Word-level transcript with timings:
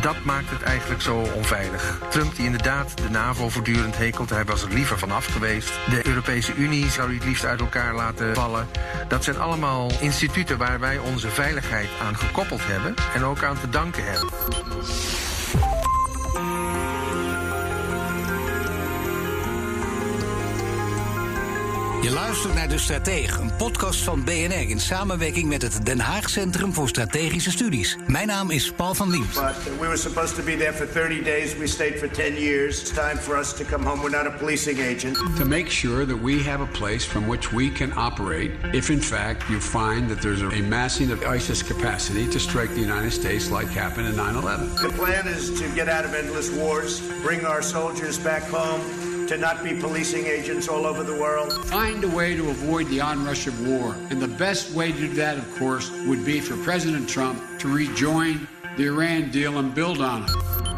Dat 0.00 0.24
maakt 0.24 0.50
het 0.50 0.62
eigenlijk 0.62 1.02
zo 1.02 1.16
onveilig. 1.16 1.98
Trump 2.10 2.36
die 2.36 2.44
inderdaad 2.44 2.96
de 2.96 3.10
NAVO 3.10 3.48
voortdurend 3.48 3.96
hekelt, 3.96 4.30
hij 4.30 4.44
was 4.44 4.62
er 4.62 4.72
liever 4.72 4.98
vanaf 4.98 5.26
geweest. 5.26 5.72
De 5.90 6.06
Europese 6.06 6.54
Unie 6.54 6.90
zou 6.90 7.06
hij 7.06 7.16
het 7.16 7.24
liefst 7.24 7.44
uit 7.44 7.60
elkaar 7.60 7.94
laten 7.94 8.34
vallen. 8.34 8.68
Dat 9.08 9.24
zijn 9.24 9.38
allemaal 9.38 9.90
instituten 10.00 10.58
waar 10.58 10.80
wij 10.80 10.98
onze 10.98 11.28
veiligheid 11.28 11.88
aan 12.02 12.16
gekoppeld 12.16 12.60
hebben 12.64 12.94
en 13.14 13.24
ook 13.24 13.42
aan 13.42 13.60
te 13.60 13.68
danken 13.68 14.04
hebben. 14.04 14.28
Je 22.02 22.10
luistert 22.10 22.54
naar 22.54 22.68
De 22.68 22.78
Stratege, 22.78 23.40
een 23.40 23.56
podcast 23.56 24.02
van 24.02 24.24
BNR 24.24 24.68
in 24.68 24.80
samenwerking 24.80 25.48
met 25.48 25.62
het 25.62 25.86
Den 25.86 26.00
Haag 26.00 26.30
Centrum 26.30 26.74
voor 26.74 26.88
Strategische 26.88 27.50
Studies. 27.50 27.96
Mijn 28.06 28.26
naam 28.26 28.50
is 28.50 28.72
Paul 28.72 28.94
van 28.94 29.10
Liemt. 29.10 29.34
But 29.34 29.78
we 29.78 29.86
were 29.86 29.96
supposed 29.96 30.34
to 30.34 30.42
be 30.42 30.56
there 30.56 30.72
for 30.72 30.86
30 30.86 31.22
days. 31.22 31.56
We 31.56 31.66
stayed 31.66 31.98
for 31.98 32.10
10 32.10 32.34
years. 32.34 32.80
It's 32.80 32.90
time 32.90 33.16
for 33.16 33.38
us 33.38 33.54
to 33.54 33.64
come 33.64 33.88
home. 33.88 34.00
We're 34.02 34.16
not 34.16 34.34
a 34.34 34.36
policing 34.38 34.78
agent. 34.78 35.16
to 35.36 35.44
make 35.44 35.70
sure 35.70 36.06
that 36.06 36.22
we 36.22 36.42
have 36.42 36.62
a 36.62 36.78
place 36.78 37.06
from 37.06 37.26
which 37.28 37.52
we 37.52 37.70
can 37.70 37.92
operate 37.96 38.50
if, 38.72 38.88
in 38.88 39.00
fact, 39.00 39.50
you 39.50 39.60
find 39.60 40.08
that 40.08 40.20
there's 40.20 40.42
a, 40.42 40.62
massing 40.62 41.12
of 41.12 41.22
ISIS 41.34 41.62
capacity 41.62 42.26
to 42.28 42.38
strike 42.38 42.70
the 42.74 42.80
United 42.80 43.12
States 43.12 43.50
like 43.50 43.68
happened 43.68 44.06
in 44.08 44.16
9 44.16 44.34
11. 44.36 44.74
The 44.74 44.92
plan 44.96 45.26
is 45.26 45.50
to 45.60 45.68
get 45.74 45.88
out 45.88 46.04
of 46.04 46.14
endless 46.14 46.50
wars, 46.50 47.00
bring 47.22 47.44
our 47.44 47.62
soldiers 47.62 48.18
back 48.18 48.42
home, 48.42 48.80
to 49.30 49.38
not 49.38 49.62
be 49.62 49.72
policing 49.72 50.26
agents 50.26 50.66
all 50.66 50.84
over 50.84 51.04
the 51.04 51.14
world. 51.14 51.52
Find 51.66 52.02
a 52.02 52.08
way 52.08 52.34
to 52.34 52.50
avoid 52.50 52.88
the 52.88 53.00
onrush 53.00 53.46
of 53.46 53.64
war. 53.64 53.94
And 54.10 54.20
the 54.20 54.26
best 54.26 54.72
way 54.72 54.90
to 54.90 54.98
do 54.98 55.14
that, 55.14 55.38
of 55.38 55.48
course, 55.54 55.88
would 56.08 56.24
be 56.24 56.40
for 56.40 56.56
President 56.64 57.08
Trump 57.08 57.40
to 57.60 57.72
rejoin 57.72 58.48
the 58.76 58.88
Iran 58.88 59.30
deal 59.30 59.58
and 59.58 59.72
build 59.72 60.00
on 60.00 60.24
it. 60.24 60.69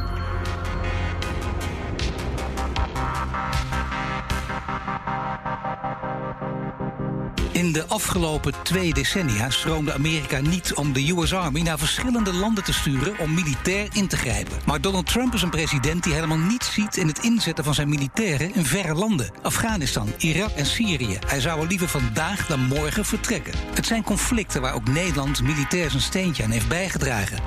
De 7.83 7.95
afgelopen 7.95 8.53
twee 8.63 8.95
decennia 8.95 9.51
stroomde 9.51 9.93
Amerika 9.93 10.41
niet 10.41 10.75
om 10.75 10.93
de 10.93 11.11
US 11.11 11.35
Army 11.35 11.61
naar 11.61 11.79
verschillende 11.79 12.33
landen 12.33 12.65
te 12.65 12.73
sturen 12.73 13.19
om 13.19 13.35
militair 13.35 13.89
in 13.93 14.07
te 14.07 14.17
grijpen. 14.17 14.59
Maar 14.67 14.81
Donald 14.81 15.07
Trump 15.07 15.35
is 15.35 15.43
een 15.43 15.51
president 15.51 16.03
die 16.03 16.13
helemaal 16.13 16.39
niets 16.39 16.73
ziet 16.73 16.97
in 16.97 17.07
het 17.07 17.19
inzetten 17.19 17.65
van 17.65 17.75
zijn 17.75 17.89
militairen 17.89 18.55
in 18.55 18.65
verre 18.65 18.95
landen. 18.95 19.31
Afghanistan, 19.43 20.13
Irak 20.19 20.51
en 20.51 20.67
Syrië. 20.67 21.19
Hij 21.27 21.41
zou 21.41 21.61
er 21.61 21.67
liever 21.67 21.89
vandaag 21.89 22.47
dan 22.47 22.61
morgen 22.61 23.05
vertrekken. 23.05 23.55
Het 23.75 23.87
zijn 23.87 24.03
conflicten 24.03 24.61
waar 24.61 24.75
ook 24.75 24.89
Nederland 24.89 25.43
militair 25.43 25.91
zijn 25.91 26.03
steentje 26.03 26.45
aan 26.45 26.51
heeft 26.51 26.69
bijgedragen. 26.69 27.39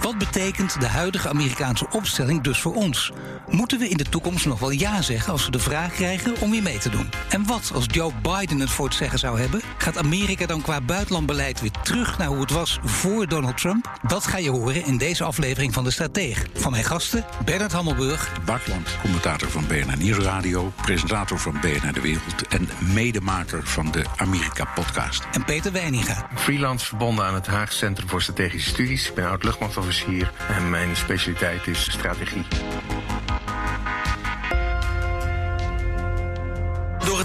Wat 0.00 0.18
betekent 0.18 0.80
de 0.80 0.86
huidige 0.86 1.28
Amerikaanse 1.28 1.86
opstelling 1.90 2.42
dus 2.42 2.60
voor 2.60 2.74
ons? 2.74 3.12
Moeten 3.50 3.78
we 3.78 3.88
in 3.88 3.96
de 3.96 4.08
toekomst 4.08 4.46
nog 4.46 4.58
wel 4.58 4.70
ja 4.70 5.02
zeggen 5.02 5.32
als 5.32 5.44
we 5.44 5.50
de 5.50 5.58
vraag 5.58 5.92
krijgen 5.92 6.40
om 6.40 6.50
weer 6.50 6.62
mee 6.62 6.78
te 6.78 6.90
doen? 6.90 7.10
En 7.28 7.46
wat 7.46 7.70
als 7.74 7.84
Joe 7.86 8.12
Biden 8.22 8.60
het 8.60 8.70
voor 8.70 8.84
het 8.84 8.94
zeggen 8.94 9.18
zou 9.18 9.40
hebben? 9.40 9.60
Gaat 9.78 9.98
Amerika 9.98 10.46
dan 10.46 10.60
qua 10.60 10.80
buitenlandbeleid 10.80 11.60
weer 11.60 11.70
terug 11.82 12.18
naar 12.18 12.26
hoe 12.26 12.40
het 12.40 12.50
was 12.50 12.78
voor 12.84 13.26
Donald 13.26 13.56
Trump? 13.56 13.98
Dat 14.02 14.26
ga 14.26 14.38
je 14.38 14.50
horen 14.50 14.84
in 14.84 14.98
deze 14.98 15.24
aflevering 15.24 15.74
van 15.74 15.84
De 15.84 15.90
Strateeg. 15.90 16.46
Van 16.54 16.70
mijn 16.70 16.84
gasten 16.84 17.24
Bernard 17.44 17.72
Hammelburg, 17.72 18.32
Bartland, 18.44 18.88
commentator 19.02 19.48
van 19.48 19.66
BNR 19.66 19.96
Nieuwsradio, 19.96 20.72
presentator 20.82 21.38
van 21.38 21.60
BNR 21.60 21.92
De 21.92 22.00
Wereld 22.00 22.48
en 22.48 22.68
medemaker 22.92 23.66
van 23.66 23.90
de 23.90 24.04
Amerika-podcast. 24.16 25.22
en 25.32 25.44
Peter 25.44 25.72
Weininga. 25.72 26.28
Freelance 26.34 26.86
verbonden 26.86 27.24
aan 27.24 27.34
het 27.34 27.46
Haag 27.46 27.72
Centrum 27.72 28.08
voor 28.08 28.22
Strategische 28.22 28.70
Studies. 28.70 29.08
Ik 29.08 29.14
ben 29.14 29.28
oud-luchtmachtofficier 29.28 30.32
en 30.48 30.70
mijn 30.70 30.96
specialiteit 30.96 31.66
is 31.66 31.90
strategie. 31.90 32.44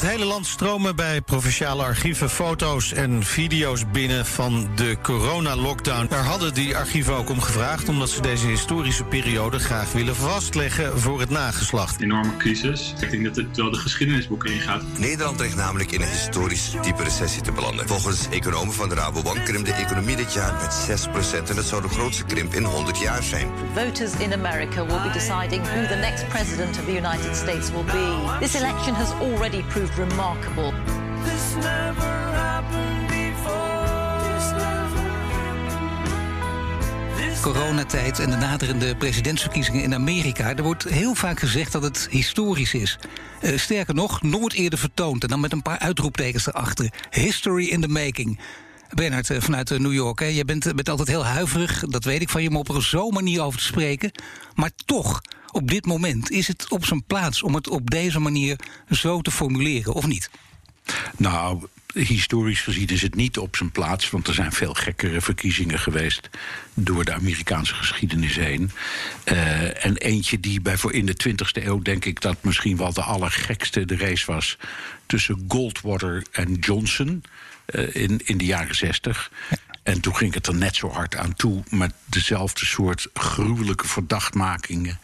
Het 0.03 0.11
hele 0.11 0.25
land 0.25 0.47
stromen 0.47 0.95
bij 0.95 1.21
provinciale 1.21 1.83
archieven 1.83 2.29
foto's 2.29 2.93
en 2.93 3.23
video's 3.23 3.83
binnen 3.91 4.25
van 4.25 4.67
de 4.75 4.97
corona-lockdown. 5.01 6.07
Daar 6.09 6.23
hadden 6.23 6.53
die 6.53 6.77
archieven 6.77 7.13
ook 7.13 7.29
om 7.29 7.41
gevraagd, 7.41 7.89
omdat 7.89 8.09
ze 8.09 8.21
deze 8.21 8.47
historische 8.47 9.03
periode 9.03 9.59
graag 9.59 9.91
willen 9.91 10.15
vastleggen 10.15 10.99
voor 10.99 11.19
het 11.19 11.29
nageslacht. 11.29 12.01
enorme 12.01 12.37
crisis. 12.37 12.93
Ik 12.99 13.11
denk 13.11 13.23
dat 13.23 13.35
het 13.35 13.57
wel 13.57 13.71
de 13.71 13.77
geschiedenisboeken 13.77 14.53
ingaat. 14.53 14.81
Nederland 14.97 15.37
dreigt 15.37 15.55
namelijk 15.55 15.91
in 15.91 16.01
een 16.01 16.07
historisch 16.07 16.71
diepe 16.81 17.03
recessie 17.03 17.41
te 17.41 17.51
belanden. 17.51 17.87
Volgens 17.87 18.29
economen 18.29 18.73
van 18.73 18.89
de 18.89 18.95
Rabobank 18.95 19.45
krimpt 19.45 19.65
de 19.65 19.73
economie 19.73 20.15
dit 20.15 20.33
jaar 20.33 20.53
met 20.53 20.99
6% 21.45 21.49
en 21.49 21.55
dat 21.55 21.65
zou 21.65 21.81
de 21.81 21.89
grootste 21.89 22.23
krimp 22.23 22.53
in 22.53 22.63
100 22.63 22.99
jaar 22.99 23.23
zijn. 23.23 23.47
Voters 23.73 24.11
in 24.17 24.33
America 24.33 24.85
will 24.85 25.01
be 25.01 25.11
deciding 25.13 25.63
who 25.63 25.87
the 25.87 25.95
next 25.95 26.27
president 26.27 26.77
of 26.79 26.85
the 26.85 26.93
United 26.93 27.35
States 27.35 27.71
will 27.71 27.83
be. 27.83 28.37
This 28.39 28.55
election 28.55 28.93
has 28.93 29.11
already 29.21 29.61
proved 29.61 29.91
remarkable. 29.97 30.73
Coronatijd 37.41 38.19
en 38.19 38.29
de 38.29 38.35
naderende 38.35 38.95
presidentsverkiezingen 38.95 39.83
in 39.83 39.93
Amerika. 39.93 40.55
Er 40.55 40.63
wordt 40.63 40.83
heel 40.83 41.15
vaak 41.15 41.39
gezegd 41.39 41.71
dat 41.71 41.83
het 41.83 42.07
historisch 42.09 42.73
is. 42.73 42.99
Eh, 43.41 43.57
sterker 43.57 43.93
nog, 43.93 44.21
nooit 44.21 44.53
eerder 44.53 44.79
vertoond. 44.79 45.23
En 45.23 45.29
dan 45.29 45.39
met 45.39 45.51
een 45.51 45.61
paar 45.61 45.79
uitroeptekens 45.79 46.47
erachter. 46.47 46.93
History 47.09 47.67
in 47.67 47.81
the 47.81 47.87
making. 47.87 48.39
Bernhard, 48.95 49.29
eh, 49.29 49.41
vanuit 49.41 49.71
eh, 49.71 49.79
New 49.79 49.93
York, 49.93 50.19
hè. 50.19 50.25
je 50.25 50.45
bent, 50.45 50.65
eh, 50.65 50.73
bent 50.73 50.89
altijd 50.89 51.07
heel 51.07 51.25
huiverig, 51.25 51.79
dat 51.79 52.03
weet 52.03 52.21
ik 52.21 52.29
van 52.29 52.43
je, 52.43 52.49
om 52.49 52.55
op 52.55 52.81
zo'n 52.81 53.13
manier 53.13 53.41
over 53.41 53.59
te 53.59 53.65
spreken. 53.65 54.11
Maar 54.55 54.71
toch, 54.85 55.21
op 55.51 55.69
dit 55.69 55.85
moment 55.85 56.31
is 56.31 56.47
het 56.47 56.69
op 56.69 56.85
zijn 56.85 57.03
plaats 57.03 57.43
om 57.43 57.55
het 57.55 57.69
op 57.69 57.89
deze 57.89 58.19
manier 58.19 58.59
zo 58.89 59.21
te 59.21 59.31
formuleren, 59.31 59.93
of 59.93 60.07
niet? 60.07 60.29
Nou, 61.17 61.67
historisch 61.93 62.61
gezien 62.61 62.87
is 62.87 63.01
het 63.01 63.15
niet 63.15 63.37
op 63.37 63.55
zijn 63.55 63.71
plaats, 63.71 64.09
want 64.09 64.27
er 64.27 64.33
zijn 64.33 64.51
veel 64.51 64.73
gekkere 64.73 65.21
verkiezingen 65.21 65.79
geweest 65.79 66.29
door 66.73 67.05
de 67.05 67.13
Amerikaanse 67.13 67.73
geschiedenis 67.73 68.35
heen. 68.35 68.71
En 69.81 69.97
eentje 69.97 70.39
die 70.39 70.61
bij 70.61 70.77
voor 70.77 70.93
in 70.93 71.05
de 71.05 71.15
20e 71.29 71.63
eeuw, 71.63 71.81
denk 71.81 72.05
ik, 72.05 72.21
dat 72.21 72.37
misschien 72.41 72.77
wel 72.77 72.93
de 72.93 73.01
allergekste 73.01 73.85
de 73.85 73.97
race 73.97 74.31
was 74.31 74.57
tussen 75.05 75.45
Goldwater 75.47 76.25
en 76.31 76.53
Johnson 76.53 77.23
eh, 77.65 77.95
in, 77.95 78.21
in 78.23 78.37
de 78.37 78.45
jaren 78.45 78.75
60. 78.75 79.31
En 79.83 80.01
toen 80.01 80.15
ging 80.15 80.33
het 80.33 80.47
er 80.47 80.55
net 80.55 80.75
zo 80.75 80.89
hard 80.89 81.15
aan 81.15 81.33
toe 81.33 81.63
met 81.69 81.93
dezelfde 82.05 82.65
soort 82.65 83.07
gruwelijke 83.13 83.87
verdachtmakingen 83.87 84.99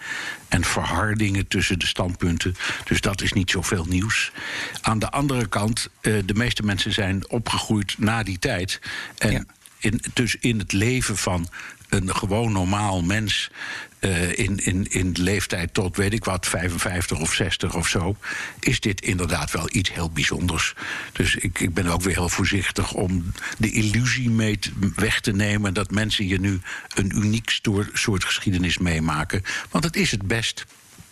en 0.47 0.63
verhardingen 0.63 1.47
tussen 1.47 1.79
de 1.79 1.85
standpunten. 1.85 2.55
Dus 2.85 3.01
dat 3.01 3.21
is 3.21 3.33
niet 3.33 3.49
zoveel 3.51 3.85
nieuws. 3.85 4.31
Aan 4.81 4.99
de 4.99 5.11
andere 5.11 5.47
kant, 5.47 5.89
eh, 6.01 6.13
de 6.25 6.33
meeste 6.33 6.63
mensen 6.63 6.93
zijn 6.93 7.29
opgegroeid 7.29 7.95
na 7.97 8.23
die 8.23 8.39
tijd. 8.39 8.79
En 9.17 9.31
Ja. 9.31 9.43
in, 9.79 10.01
dus 10.13 10.35
in 10.39 10.59
het 10.59 10.71
leven 10.71 11.17
van 11.17 11.49
een 11.89 12.15
gewoon 12.15 12.51
normaal 12.51 13.01
mens. 13.01 13.49
Eh, 13.99 14.37
in, 14.37 14.57
in, 14.57 14.87
in 14.89 15.11
leeftijd 15.17 15.73
tot, 15.73 15.97
weet 15.97 16.13
ik 16.13 16.25
wat, 16.25 16.47
55 16.47 17.19
of 17.19 17.33
60 17.33 17.75
of 17.75 17.87
zo. 17.87 18.17
is 18.59 18.79
dit 18.79 19.01
inderdaad 19.01 19.51
wel 19.51 19.69
iets 19.71 19.93
heel 19.93 20.09
bijzonders. 20.09 20.74
Dus 21.12 21.35
ik, 21.35 21.59
ik 21.59 21.74
ben 21.74 21.88
ook 21.88 22.01
weer 22.01 22.15
heel 22.15 22.29
voorzichtig 22.29 22.94
om 22.94 23.33
de 23.57 23.71
illusie 23.71 24.29
mee 24.29 24.59
weg 24.95 25.19
te 25.19 25.31
nemen. 25.31 25.74
dat 25.74 25.91
mensen 25.91 26.25
hier 26.25 26.39
nu 26.39 26.62
een 26.95 27.18
uniek 27.18 27.59
soort 27.94 28.24
geschiedenis 28.24 28.77
meemaken. 28.77 29.44
Want 29.69 29.83
het 29.83 29.95
is 29.95 30.12
het 30.12 30.27
best. 30.27 30.65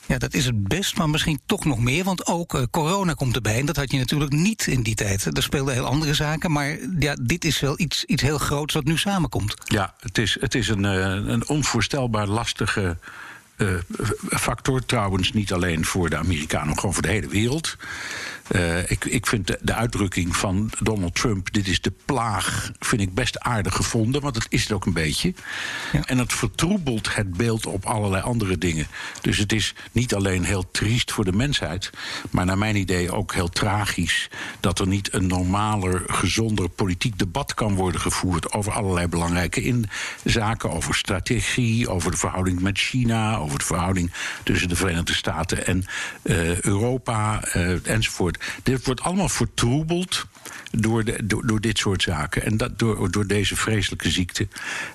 Ja, 0.07 0.17
dat 0.17 0.33
is 0.33 0.45
het 0.45 0.67
best, 0.67 0.97
maar 0.97 1.09
misschien 1.09 1.39
toch 1.45 1.65
nog 1.65 1.79
meer. 1.79 2.03
Want 2.03 2.25
ook 2.25 2.53
eh, 2.53 2.61
corona 2.71 3.13
komt 3.13 3.35
erbij. 3.35 3.59
En 3.59 3.65
dat 3.65 3.75
had 3.75 3.91
je 3.91 3.97
natuurlijk 3.97 4.31
niet 4.31 4.67
in 4.67 4.81
die 4.81 4.95
tijd. 4.95 5.37
Er 5.37 5.43
speelden 5.43 5.73
heel 5.73 5.85
andere 5.85 6.13
zaken. 6.13 6.51
Maar 6.51 6.77
ja, 6.99 7.15
dit 7.21 7.45
is 7.45 7.59
wel 7.59 7.79
iets, 7.79 8.05
iets 8.05 8.21
heel 8.21 8.37
groots 8.37 8.73
wat 8.73 8.83
nu 8.83 8.97
samenkomt. 8.97 9.53
Ja, 9.65 9.93
het 9.99 10.17
is, 10.17 10.37
het 10.39 10.55
is 10.55 10.67
een, 10.67 10.85
eh, 10.85 11.31
een 11.31 11.47
onvoorstelbaar 11.47 12.27
lastige 12.27 12.97
eh, 13.57 13.67
factor. 14.29 14.85
Trouwens, 14.85 15.31
niet 15.31 15.53
alleen 15.53 15.85
voor 15.85 16.09
de 16.09 16.17
Amerikanen, 16.17 16.67
maar 16.67 16.75
gewoon 16.75 16.93
voor 16.93 17.03
de 17.03 17.09
hele 17.09 17.27
wereld. 17.27 17.75
Uh, 18.55 18.91
ik, 18.91 19.05
ik 19.05 19.27
vind 19.27 19.47
de, 19.47 19.59
de, 19.61 19.73
uitdrukking 19.73 20.35
van 20.35 20.71
Donald 20.79 21.15
Trump, 21.15 21.53
dit 21.53 21.67
is 21.67 21.81
de 21.81 21.93
plaag, 22.05 22.71
vind 22.79 23.01
ik 23.01 23.13
best 23.13 23.39
aardig 23.39 23.75
gevonden, 23.75 24.21
want 24.21 24.35
het 24.35 24.45
is 24.49 24.61
het 24.61 24.71
ook 24.71 24.85
een 24.85 24.93
beetje. 24.93 25.33
Ja. 25.91 26.05
En 26.05 26.17
het 26.17 26.33
vertroebelt 26.33 27.15
het 27.15 27.37
beeld 27.37 27.65
op 27.65 27.85
allerlei 27.85 28.23
andere 28.23 28.57
dingen. 28.57 28.87
Dus 29.21 29.37
het 29.37 29.53
is 29.53 29.73
niet 29.91 30.15
alleen 30.15 30.43
heel 30.43 30.71
triest 30.71 31.11
voor 31.11 31.25
de 31.25 31.31
mensheid, 31.31 31.89
maar 32.29 32.45
naar 32.45 32.57
mijn 32.57 32.75
idee 32.75 33.11
ook 33.11 33.33
heel 33.33 33.49
tragisch 33.49 34.29
dat 34.59 34.79
er 34.79 34.87
niet 34.87 35.13
een 35.13 35.27
normaler, 35.27 36.03
gezonder 36.07 36.69
politiek 36.69 37.19
debat 37.19 37.53
kan 37.53 37.75
worden 37.75 38.01
gevoerd 38.01 38.51
over 38.51 38.71
allerlei 38.71 39.07
belangrijke 39.07 39.63
in 39.63 39.89
zaken, 40.23 40.71
over 40.71 40.95
strategie, 40.95 41.89
over 41.89 42.11
de 42.11 42.17
verhouding 42.17 42.59
met 42.59 42.77
China, 42.77 43.37
over 43.37 43.59
de 43.59 43.65
verhouding 43.65 44.11
tussen 44.43 44.69
de 44.69 44.75
Verenigde 44.75 45.13
Staten 45.13 45.65
en 45.65 45.85
uh, 46.23 46.61
Europa 46.61 47.41
uh, 47.55 47.87
enzovoort. 47.87 48.36
Dit 48.63 48.85
wordt 48.85 49.01
allemaal 49.01 49.29
vertroebeld 49.29 50.25
door, 50.71 51.03
de, 51.03 51.25
door, 51.25 51.47
door, 51.47 51.61
dit 51.61 51.77
soort 51.77 52.01
zaken. 52.01 52.43
En 52.43 52.57
dat 52.57 52.79
door, 52.79 53.11
door 53.11 53.27
deze 53.27 53.55
vreselijke 53.55 54.09
ziekte. 54.09 54.47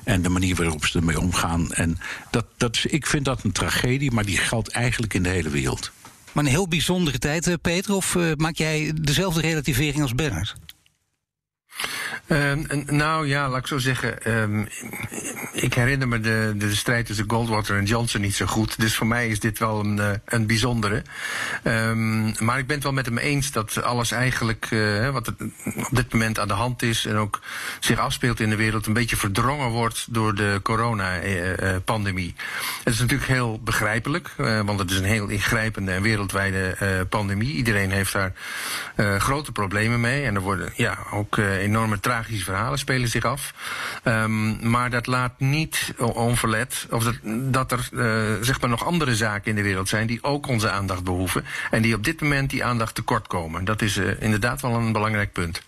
En 0.05 0.23
de 0.23 0.29
manier 0.29 0.55
waarop 0.55 0.87
ze 0.87 0.99
ermee 0.99 1.21
omgaan. 1.21 1.73
En 1.73 1.99
dat, 2.31 2.47
dat 2.57 2.77
is, 2.77 2.87
ik 2.87 3.07
vind 3.07 3.25
dat 3.25 3.45
een 3.45 3.53
tragedie, 3.53 4.11
maar 4.11 4.25
die 4.25 4.37
geldt 4.37 4.69
eigenlijk 4.69 5.15
in 5.15 5.23
de 5.23 5.29
hele 5.29 5.51
wereld. 5.51 5.91
Maar 6.33 6.45
een 6.45 6.51
heel 6.51 6.69
bijzondere 6.69 7.19
tijd, 7.19 7.47
eh, 7.47 7.55
Peter. 7.63 7.95
Of 7.95 8.15
uh, 8.15 8.33
maak 8.37 8.57
jij 8.57 8.93
dezelfde 8.95 9.41
relativering 9.41 10.03
als 10.03 10.15
Bernard? 10.15 10.55
Um, 12.27 12.67
nou 12.87 13.27
ja, 13.29 13.49
laat 13.49 13.59
ik 13.59 13.67
zo 13.67 13.79
zeggen. 13.79 14.39
Um, 14.41 14.69
ik 15.63 15.75
herinner 15.75 16.09
me 16.09 16.21
de, 16.21 16.55
de, 16.57 16.75
strijd 16.75 17.07
tussen 17.07 17.25
Goldwater 17.29 17.77
en 17.77 17.85
Johnson 17.85 18.21
niet 18.21 18.35
zo 18.35 18.47
goed. 18.47 18.81
Dus 18.81 18.97
voor 18.97 19.07
mij 19.07 19.29
is 19.29 19.41
dit 19.41 19.59
wel 19.59 19.81
een, 19.81 19.97
uh, 19.97 20.11
een 20.25 20.47
bijzondere. 20.47 21.03
Um, 21.65 22.35
maar 22.39 22.59
ik 22.59 22.67
ben 22.67 22.75
het 22.75 22.85
wel 22.85 22.93
met 22.93 23.07
hem 23.07 23.19
eens 23.19 23.51
dat 23.51 23.83
alles 23.83 24.11
eigenlijk 24.11 24.71
uh, 24.71 25.11
wat 25.11 25.27
er 25.27 25.35
op 25.77 25.89
dit 25.91 26.13
moment 26.13 26.39
aan 26.39 26.49
de 26.49 26.55
hand 26.55 26.83
is 26.83 27.07
en 27.07 27.17
ook 27.17 27.41
zich 27.81 27.99
afspeelt 27.99 28.41
in 28.41 28.51
de 28.51 28.57
wereld 28.57 28.87
een 28.87 28.93
beetje 28.93 29.17
verdrongen 29.17 29.69
wordt 29.69 30.07
door 30.11 30.35
de 30.35 30.61
coronapandemie. 30.63 32.35
Het 32.85 32.95
is 32.95 33.01
natuurlijk 33.01 33.31
heel 33.31 33.61
begrijpelijk, 33.65 34.35
want 34.37 34.79
het 34.79 34.91
is 34.91 34.97
een 34.97 35.05
heel 35.05 35.29
ingrijpende 35.29 35.93
en 35.93 36.03
wereldwijde 36.03 36.77
pandemie. 37.09 37.55
Iedereen 37.55 37.91
heeft 37.91 38.13
daar 38.13 38.33
grote 39.19 39.53
problemen 39.53 40.01
mee 40.01 40.25
en 40.25 40.35
er 40.35 40.41
worden 40.41 40.73
ja 40.77 40.99
ook 41.13 41.37
enorme 41.37 42.01
tragische 42.01 42.45
verhalen 42.45 42.79
spelen 42.79 43.09
zich 43.09 43.25
af. 43.25 43.55
Um, 44.05 44.71
maar 44.71 44.91
dat 44.91 45.07
laat 45.07 45.33
niet 45.39 45.52
onverlet 45.99 46.87
of 46.91 47.05
dat, 47.05 47.15
dat 47.53 47.73
er 47.73 47.89
uh, 47.93 48.45
zeg 48.45 48.61
maar 48.61 48.71
nog 48.71 48.85
andere 48.85 49.17
zaken 49.17 49.51
in 49.51 49.57
de 49.57 49.63
wereld 49.63 49.89
zijn 49.89 50.07
die 50.07 50.23
ook 50.23 50.47
onze 50.47 50.71
aandacht 50.71 51.05
behoeven. 51.05 51.45
En 51.71 51.83
die 51.83 51.95
op 51.95 52.05
dit 52.05 52.21
moment 52.21 52.51
die 52.51 52.65
aandacht 52.65 52.95
tekort 52.95 53.27
komen. 53.27 53.65
Dat 53.65 53.83
is 53.83 53.97
uh, 53.97 54.23
inderdaad 54.23 54.61
wel 54.61 54.75
een 54.75 54.93
belangrijk 54.93 55.33
punt. 55.33 55.63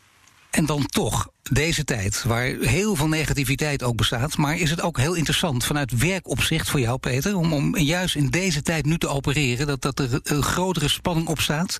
En 0.51 0.67
dan 0.67 0.87
toch, 0.87 1.29
deze 1.43 1.85
tijd, 1.85 2.23
waar 2.23 2.45
heel 2.45 2.97
veel 2.97 3.09
negativiteit 3.09 3.83
ook 3.83 3.97
bestaat. 3.97 4.37
Maar 4.37 4.57
is 4.57 4.71
het 4.71 4.81
ook 4.81 4.99
heel 4.99 5.15
interessant 5.15 5.65
vanuit 5.65 5.99
werkopzicht 5.99 6.71
voor 6.71 6.81
jou, 6.81 6.99
Peter, 6.99 7.37
om, 7.37 7.53
om 7.53 7.77
juist 7.77 8.15
in 8.15 8.29
deze 8.29 8.63
tijd 8.63 8.85
nu 8.85 8.99
te 8.99 9.09
opereren, 9.09 9.67
dat, 9.67 9.83
dat 9.83 9.99
er 9.99 10.21
een 10.23 10.43
grotere 10.43 10.89
spanning 10.89 11.27
opstaat? 11.27 11.77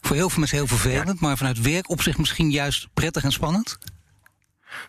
Voor 0.00 0.16
heel 0.16 0.28
veel 0.28 0.38
mensen 0.38 0.58
heel 0.58 0.66
vervelend, 0.66 1.20
maar 1.20 1.36
vanuit 1.36 1.60
werkopzicht 1.60 2.18
misschien 2.18 2.50
juist 2.50 2.88
prettig 2.94 3.22
en 3.24 3.32
spannend? 3.32 3.78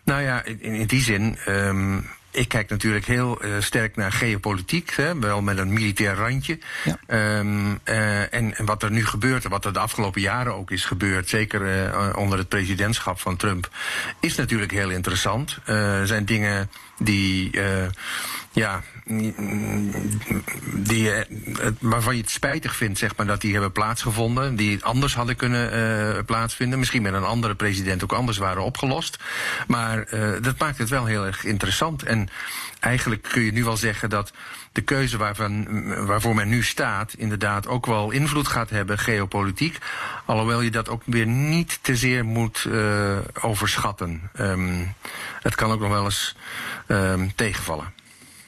Nou 0.04 0.22
ja, 0.22 0.44
in, 0.44 0.60
in 0.60 0.86
die 0.86 1.02
zin. 1.02 1.38
Um, 1.48 2.08
ik 2.30 2.48
kijk 2.48 2.68
natuurlijk 2.68 3.06
heel 3.06 3.44
uh, 3.44 3.54
sterk 3.58 3.96
naar 3.96 4.12
geopolitiek, 4.12 4.92
hè, 4.96 5.18
wel 5.18 5.42
met 5.42 5.58
een 5.58 5.72
militair 5.72 6.14
randje. 6.14 6.58
Ja. 6.84 7.38
Um, 7.38 7.78
uh, 7.84 8.34
en, 8.34 8.56
en, 8.56 8.64
wat 8.64 8.82
er 8.82 8.90
nu 8.90 9.06
gebeurt, 9.06 9.44
en 9.44 9.50
wat 9.50 9.64
er 9.64 9.72
de 9.72 9.78
afgelopen 9.78 10.20
jaren 10.20 10.54
ook 10.54 10.70
is 10.70 10.84
gebeurd, 10.84 11.28
zeker 11.28 11.90
uh, 11.92 12.12
onder 12.16 12.38
het 12.38 12.48
presidentschap 12.48 13.20
van 13.20 13.36
Trump, 13.36 13.70
is 14.20 14.34
natuurlijk 14.34 14.72
heel 14.72 14.90
interessant. 14.90 15.58
Er 15.64 16.06
zijn 16.06 16.24
dingen 16.24 16.70
die 16.98 17.50
ja, 18.52 18.82
die, 20.74 21.10
waarvan 21.80 22.14
je 22.16 22.20
het 22.20 22.30
spijtig 22.30 22.76
vindt, 22.76 22.98
zeg 22.98 23.16
maar, 23.16 23.26
dat 23.26 23.40
die 23.40 23.52
hebben 23.52 23.72
plaatsgevonden. 23.72 24.56
Die 24.56 24.84
anders 24.84 25.14
hadden 25.14 25.36
kunnen 25.36 25.74
uh, 26.16 26.22
plaatsvinden. 26.26 26.78
Misschien 26.78 27.02
met 27.02 27.12
een 27.12 27.24
andere 27.24 27.54
president 27.54 28.02
ook 28.02 28.12
anders 28.12 28.38
waren 28.38 28.62
opgelost. 28.62 29.18
Maar 29.66 30.14
uh, 30.14 30.32
dat 30.42 30.58
maakt 30.58 30.78
het 30.78 30.88
wel 30.88 31.04
heel 31.04 31.26
erg 31.26 31.44
interessant. 31.44 32.02
En 32.02 32.28
eigenlijk 32.80 33.22
kun 33.22 33.42
je 33.42 33.52
nu 33.52 33.64
wel 33.64 33.76
zeggen 33.76 34.10
dat 34.10 34.32
de 34.72 34.80
keuze 34.80 35.16
waarvan, 35.16 35.66
waarvoor 36.06 36.34
men 36.34 36.48
nu 36.48 36.62
staat, 36.62 37.14
inderdaad 37.14 37.66
ook 37.66 37.86
wel 37.86 38.10
invloed 38.10 38.48
gaat 38.48 38.70
hebben, 38.70 38.98
geopolitiek. 38.98 39.78
Alhoewel 40.24 40.60
je 40.60 40.70
dat 40.70 40.88
ook 40.88 41.02
weer 41.04 41.26
niet 41.26 41.78
te 41.82 41.96
zeer 41.96 42.24
moet 42.24 42.66
overschatten. 43.40 44.30
Um, 44.40 44.94
het 45.42 45.54
kan 45.54 45.70
ook 45.70 45.80
nog 45.80 45.90
wel 45.90 46.04
eens 46.04 46.36
um, 46.86 47.34
tegenvallen. 47.34 47.99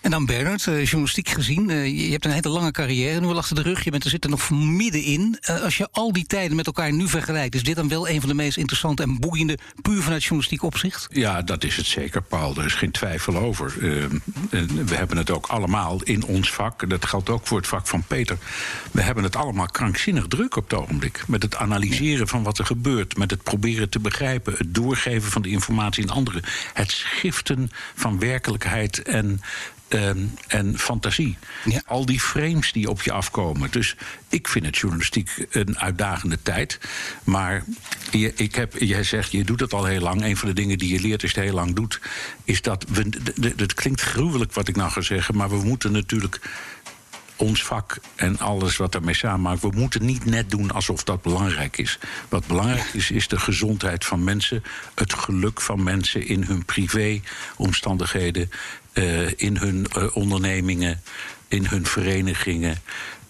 En 0.02 0.10
dan 0.10 0.26
Bernard, 0.26 0.66
uh, 0.66 0.84
journalistiek 0.84 1.28
gezien. 1.28 1.70
Uh, 1.70 2.06
je 2.06 2.10
hebt 2.10 2.24
een 2.24 2.30
hele 2.30 2.48
lange 2.48 2.70
carrière 2.70 3.20
nu 3.20 3.26
al 3.26 3.36
achter 3.36 3.56
de 3.56 3.62
rug. 3.62 3.84
Je 3.84 3.90
bent 3.90 4.04
er 4.04 4.10
zit 4.10 4.24
er 4.24 4.30
nog 4.30 4.50
middenin. 4.50 5.38
Uh, 5.50 5.62
als 5.62 5.76
je 5.76 5.88
al 5.90 6.12
die 6.12 6.26
tijden 6.26 6.56
met 6.56 6.66
elkaar 6.66 6.92
nu 6.92 7.08
vergelijkt, 7.08 7.54
is 7.54 7.62
dit 7.62 7.76
dan 7.76 7.88
wel 7.88 8.08
een 8.08 8.20
van 8.20 8.28
de 8.28 8.34
meest 8.34 8.56
interessante 8.56 9.02
en 9.02 9.18
boeiende, 9.20 9.58
puur 9.82 10.02
vanuit 10.02 10.22
journalistiek 10.22 10.62
opzicht? 10.62 11.06
Ja, 11.10 11.42
dat 11.42 11.64
is 11.64 11.76
het 11.76 11.86
zeker, 11.86 12.22
Paul. 12.22 12.56
Er 12.56 12.64
is 12.64 12.74
geen 12.74 12.90
twijfel 12.90 13.36
over. 13.36 13.74
we 14.86 14.94
hebben 14.94 15.16
het 15.16 15.30
ook 15.30 15.46
allemaal 15.46 16.02
in 16.02 16.24
ons 16.24 16.52
vak. 16.52 16.90
Dat 16.90 17.04
geldt 17.04 17.30
ook 17.30 17.46
voor 17.46 17.58
het 17.58 17.66
vak 17.66 17.86
van 17.86 18.02
Peter. 18.02 18.38
We 18.90 19.02
hebben 19.02 19.24
het 19.24 19.36
allemaal 19.36 19.66
krankzinnig 19.66 20.26
druk 20.26 20.56
op 20.56 20.70
het 20.70 20.78
ogenblik. 20.78 21.24
Met 21.26 21.42
het 21.42 21.56
analyseren 21.56 22.28
van 22.28 22.42
wat 22.42 22.58
er 22.58 22.66
gebeurt. 22.66 23.16
Met 23.16 23.30
het 23.30 23.42
proberen 23.42 23.88
te 23.88 23.98
begrijpen. 23.98 24.54
Het 24.56 24.74
doorgeven 24.74 25.30
van 25.30 25.42
de 25.42 25.48
informatie 25.48 26.02
aan 26.02 26.16
anderen. 26.16 26.42
Het 26.72 26.90
schiften 26.90 27.70
van 27.94 28.18
werkelijkheid 28.18 29.02
en 29.02 29.40
um, 29.94 30.34
en 30.46 30.78
fantasie. 30.78 31.36
Ja. 31.64 31.82
Al 31.86 32.06
die 32.06 32.20
frames 32.20 32.72
die 32.72 32.88
op 32.90 33.02
je 33.02 33.12
afkomen. 33.12 33.70
Dus 33.70 33.96
ik 34.28 34.48
vind 34.48 34.66
het 34.66 34.76
journalistiek 34.76 35.46
een 35.50 35.78
uitdagende 35.78 36.38
tijd. 36.42 36.78
Maar 37.24 37.64
je, 38.10 38.32
ik 38.34 38.54
heb, 38.54 38.74
jij 38.78 39.04
zegt, 39.04 39.32
je 39.32 39.44
doet 39.44 39.60
het 39.60 39.72
al 39.72 39.84
heel 39.84 40.00
lang. 40.00 40.22
Een 40.22 40.36
van 40.36 40.48
de 40.48 40.54
dingen 40.54 40.78
die 40.78 40.92
je 40.92 41.00
leert 41.00 41.22
als 41.22 41.30
je 41.30 41.36
het 41.36 41.46
heel 41.46 41.56
lang 41.56 41.74
doet... 41.74 42.00
is 42.44 42.62
dat... 42.62 42.84
We, 42.88 43.08
het 43.56 43.74
klinkt 43.74 44.00
gruwelijk 44.00 44.52
wat 44.52 44.68
ik 44.68 44.76
nou 44.76 44.90
ga 44.90 45.00
zeggen... 45.00 45.36
maar 45.36 45.50
we 45.50 45.64
moeten 45.64 45.92
natuurlijk 45.92 46.40
ons 47.36 47.64
vak 47.64 47.98
en 48.14 48.38
alles 48.38 48.76
wat 48.76 48.94
ermee 48.94 49.14
samenmaakt. 49.14 49.60
We 49.60 49.70
moeten 49.74 50.04
niet 50.04 50.24
net 50.24 50.50
doen 50.50 50.70
alsof 50.70 51.04
dat 51.04 51.22
belangrijk 51.22 51.78
is. 51.78 51.98
Wat 52.28 52.46
belangrijk 52.46 52.90
is, 52.92 53.10
is 53.10 53.28
de 53.28 53.38
gezondheid 53.38 54.04
van 54.04 54.24
mensen, 54.24 54.62
het 54.94 55.12
geluk 55.14 55.60
van 55.60 55.82
mensen 55.82 56.26
in 56.26 56.42
hun 56.42 56.64
privéomstandigheden, 56.64 58.50
in 59.36 59.56
hun 59.56 59.86
uh, 59.96 60.16
ondernemingen, 60.16 61.02
in 61.48 61.66
hun 61.66 61.86
verenigingen. 61.86 62.78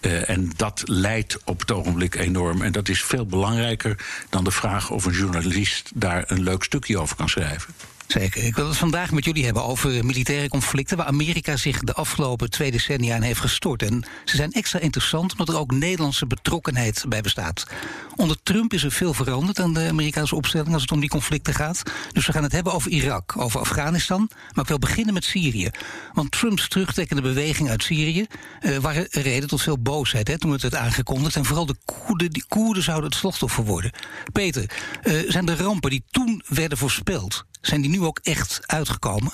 Uh, 0.01 0.29
en 0.29 0.51
dat 0.55 0.81
leidt 0.85 1.37
op 1.43 1.59
het 1.59 1.71
ogenblik 1.71 2.15
enorm. 2.15 2.61
En 2.61 2.71
dat 2.71 2.89
is 2.89 3.03
veel 3.03 3.25
belangrijker 3.25 3.97
dan 4.29 4.43
de 4.43 4.51
vraag 4.51 4.89
of 4.89 5.05
een 5.05 5.13
journalist 5.13 5.91
daar 5.93 6.23
een 6.27 6.43
leuk 6.43 6.63
stukje 6.63 6.99
over 6.99 7.15
kan 7.15 7.29
schrijven. 7.29 7.73
Zeker. 8.07 8.43
Ik 8.43 8.55
wil 8.55 8.67
het 8.67 8.77
vandaag 8.77 9.11
met 9.11 9.25
jullie 9.25 9.45
hebben 9.45 9.63
over 9.63 10.05
militaire 10.05 10.49
conflicten... 10.49 10.97
waar 10.97 11.05
Amerika 11.05 11.57
zich 11.57 11.79
de 11.79 11.93
afgelopen 11.93 12.49
twee 12.49 12.71
decennia 12.71 13.15
in 13.15 13.21
heeft 13.21 13.39
gestort. 13.39 13.83
En 13.83 14.05
ze 14.25 14.35
zijn 14.35 14.51
extra 14.51 14.79
interessant 14.79 15.31
omdat 15.31 15.49
er 15.49 15.57
ook 15.57 15.71
Nederlandse 15.71 16.27
betrokkenheid 16.27 17.05
bij 17.07 17.21
bestaat. 17.21 17.67
Onder 18.15 18.37
Trump 18.43 18.73
is 18.73 18.83
er 18.83 18.91
veel 18.91 19.13
veranderd 19.13 19.59
aan 19.59 19.73
de 19.73 19.87
Amerikaanse 19.87 20.35
opstelling... 20.35 20.73
als 20.73 20.81
het 20.81 20.91
om 20.91 20.99
die 20.99 21.09
conflicten 21.09 21.53
gaat. 21.53 21.81
Dus 22.11 22.25
we 22.25 22.31
gaan 22.31 22.43
het 22.43 22.51
hebben 22.51 22.73
over 22.73 22.91
Irak, 22.91 23.37
over 23.37 23.59
Afghanistan... 23.59 24.29
maar 24.53 24.63
ik 24.63 24.69
wil 24.69 24.79
beginnen 24.79 25.13
met 25.13 25.23
Syrië. 25.23 25.69
Want 26.13 26.31
Trumps 26.31 26.67
terugtrekkende 26.67 27.21
beweging 27.21 27.69
uit 27.69 27.83
Syrië... 27.83 28.25
Uh, 28.61 28.77
waren 28.77 29.07
reden 29.09 29.49
tot 29.49 29.61
veel 29.61 29.79
boosheid 29.79 30.27
hè, 30.27 30.39
toen 30.39 30.51
het 30.51 30.61
werd 30.61 30.75
aangekondigd. 30.75 31.35
En 31.35 31.45
vooral 31.45 31.65
de 31.65 31.75
Koerden, 31.85 32.31
die 32.31 32.45
Koerden 32.47 32.83
zouden 32.83 33.09
het 33.09 33.19
slachtoffer 33.19 33.63
worden. 33.63 33.91
Peter, 34.31 34.69
uh, 35.03 35.31
zijn 35.31 35.45
de 35.45 35.55
rampen 35.55 35.89
die 35.89 36.03
toen 36.11 36.43
werden 36.47 36.77
voorspeld... 36.77 37.45
Zijn 37.65 37.81
die 37.81 37.89
nu 37.89 38.01
ook 38.01 38.19
echt 38.23 38.59
uitgekomen? 38.65 39.33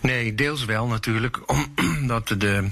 Nee, 0.00 0.34
deels 0.34 0.64
wel 0.64 0.86
natuurlijk. 0.86 1.40
Omdat 2.00 2.28
de 2.28 2.70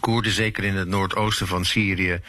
Koerden, 0.00 0.32
zeker 0.32 0.64
in 0.64 0.76
het 0.76 0.88
noordoosten 0.88 1.46
van 1.46 1.64
Syrië, 1.64 2.20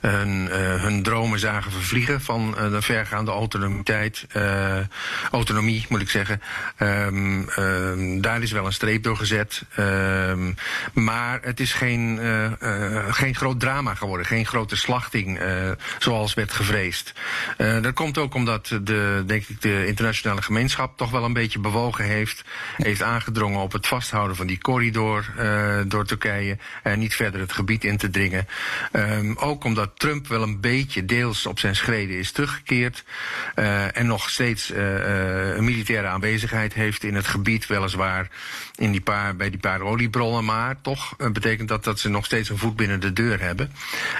hun, 0.00 0.44
uh, 0.44 0.82
hun 0.82 1.02
dromen 1.02 1.38
zagen 1.38 1.72
vervliegen 1.72 2.20
van 2.20 2.54
uh, 2.58 2.70
de 2.70 2.82
vergaande 2.82 3.30
autonomiteit, 3.30 4.26
uh, 4.36 4.78
autonomie 5.30 5.86
moet 5.88 6.00
ik 6.00 6.10
zeggen. 6.10 6.42
Um, 6.78 7.48
um, 7.58 8.20
daar 8.20 8.42
is 8.42 8.52
wel 8.52 8.66
een 8.66 8.72
streep 8.72 9.02
door 9.02 9.16
gezet. 9.16 9.62
Um, 9.78 10.54
maar 10.92 11.38
het 11.42 11.60
is 11.60 11.72
geen, 11.72 12.20
geen 13.10 13.34
groot 13.34 13.60
drama 13.60 13.94
geworden, 13.94 14.26
geen 14.26 14.46
grote 14.46 14.76
slachting 14.76 15.40
zoals 15.98 16.34
werd 16.34 16.52
gevreesd. 16.52 17.12
dat 17.56 17.92
komt 17.92 18.18
ook 18.18 18.34
omdat 18.34 18.66
de, 18.82 19.22
denk 19.26 19.46
ik, 19.46 19.60
de 19.60 19.86
internationale 19.86 20.42
gemeenschap 20.42 20.96
toch 20.96 21.10
wel 21.10 21.24
een 21.24 21.32
beetje 21.32 21.58
bewogen 21.58 22.04
heeft, 22.04 22.44
heeft 22.76 23.02
aangedrongen 23.02 23.60
op 23.60 23.72
het 23.72 23.86
vasthouden 23.86 24.36
van 24.36 24.46
die 24.46 24.58
corridor 24.58 25.24
door 25.86 26.04
Turkije. 26.04 26.58
En 26.82 27.01
niet 27.02 27.14
verder 27.14 27.40
het 27.40 27.52
gebied 27.52 27.84
in 27.84 27.96
te 27.96 28.10
dringen. 28.10 28.46
Um, 28.92 29.36
ook 29.36 29.64
omdat 29.64 29.90
Trump 29.98 30.28
wel 30.28 30.42
een 30.42 30.60
beetje 30.60 31.04
deels 31.04 31.46
op 31.46 31.58
zijn 31.58 31.76
schreden 31.76 32.18
is 32.18 32.32
teruggekeerd. 32.32 33.04
Uh, 33.56 33.96
en 33.96 34.06
nog 34.06 34.30
steeds 34.30 34.70
uh, 34.70 35.56
een 35.56 35.64
militaire 35.64 36.06
aanwezigheid 36.06 36.74
heeft 36.74 37.04
in 37.04 37.14
het 37.14 37.26
gebied, 37.26 37.66
weliswaar 37.66 38.28
in 38.74 38.90
die 38.90 39.00
paar, 39.00 39.36
bij 39.36 39.50
die 39.50 39.60
paar 39.60 39.80
oliebronnen. 39.80 40.44
Maar 40.44 40.80
toch 40.80 41.16
betekent 41.16 41.68
dat 41.68 41.84
dat 41.84 42.00
ze 42.00 42.08
nog 42.08 42.24
steeds 42.24 42.48
een 42.48 42.58
voet 42.58 42.76
binnen 42.76 43.00
de 43.00 43.12
deur 43.12 43.40
hebben. 43.40 43.72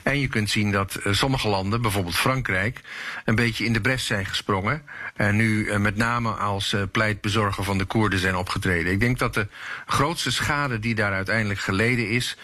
En 0.02 0.20
je 0.20 0.28
kunt 0.28 0.50
zien 0.50 0.70
dat 0.70 0.98
sommige 1.10 1.48
landen, 1.48 1.82
bijvoorbeeld 1.82 2.16
Frankrijk, 2.16 2.80
een 3.24 3.34
beetje 3.34 3.64
in 3.64 3.72
de 3.72 3.80
bres 3.80 4.06
zijn 4.06 4.26
gesprongen. 4.26 4.82
En 5.16 5.36
nu 5.36 5.78
met 5.78 5.96
name 5.96 6.30
als 6.30 6.76
pleitbezorger 6.92 7.64
van 7.64 7.78
de 7.78 7.84
Koerden 7.84 8.18
zijn 8.18 8.36
opgetreden. 8.36 8.92
Ik 8.92 9.00
denk 9.00 9.18
dat 9.18 9.34
de 9.34 9.46
grootste 9.86 10.32
schade 10.32 10.78
die 10.78 10.94
daar 10.94 11.12
uiteindelijk 11.12 11.60
geleden 11.60 12.08
is, 12.08 12.36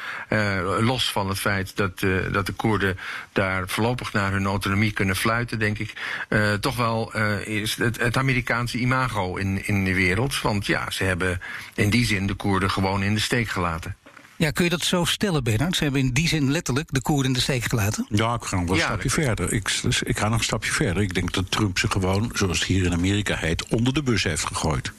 los 0.81 1.13
van 1.13 1.29
het 1.29 1.39
feit 1.39 1.77
dat, 1.77 2.03
uh, 2.03 2.33
dat 2.33 2.47
de 2.47 2.53
Koerden 2.53 2.99
daar 3.33 3.69
voorlopig 3.69 4.13
naar 4.13 4.33
hun 4.33 4.47
autonomie 4.47 4.93
kunnen 4.93 5.17
fluiten, 5.17 5.59
denk 5.59 5.79
ik, 5.79 5.93
uh, 6.29 6.53
toch 6.53 6.77
wel 6.77 7.17
is 7.45 7.75
het, 7.75 8.01
het, 8.01 8.17
Amerikaanse 8.17 8.79
imago 8.79 9.37
in, 9.37 9.67
in 9.67 9.85
de 9.85 9.95
wereld. 9.95 10.41
Want 10.41 10.67
ja, 10.67 10.91
ze 10.91 11.05
hebben 11.05 11.41
in 11.75 11.91
die 11.91 12.05
zin 12.05 12.27
de 12.27 12.35
Koerden 12.35 12.71
gewoon 12.71 13.03
in 13.03 13.15
de 13.15 13.21
steek 13.21 13.49
gelaten. 13.49 13.97
Ja, 14.39 14.51
kun 14.51 14.65
je 14.65 14.71
dat 14.71 14.83
zo 14.83 15.05
stellen, 15.05 15.45
Bernard? 15.45 15.77
Ze 15.77 15.83
hebben 15.83 16.01
in 16.01 16.13
die 16.13 16.29
zin 16.29 16.51
letterlijk 16.51 16.89
de 16.93 17.01
Koerden 17.01 17.27
in 17.27 17.33
de 17.33 17.41
steek 17.41 17.65
gelaten? 17.65 18.07
Ja, 18.09 18.35
ik 18.35 18.43
ga 18.43 18.61
nog 18.61 18.71
een 18.71 18.77
stapje 18.77 19.11
verder. 19.11 19.53
Ik, 19.53 19.81
ik, 20.05 20.19
ga 20.19 20.29
nog 20.29 20.39
een 20.39 20.45
stapje 20.45 20.73
verder. 20.73 21.03
Ik 21.03 21.15
denk 21.15 21.33
dat 21.33 21.51
Trump 21.51 21.79
ze 21.79 21.91
gewoon, 21.91 22.31
zoals 22.35 22.59
het 22.59 22.69
hier 22.69 22.85
in 22.85 22.93
Amerika 22.93 23.37
heet, 23.37 23.69
onder 23.69 23.95
de 23.95 24.03
bus 24.03 24.23
heeft 24.23 24.45
gegooid. 24.45 24.93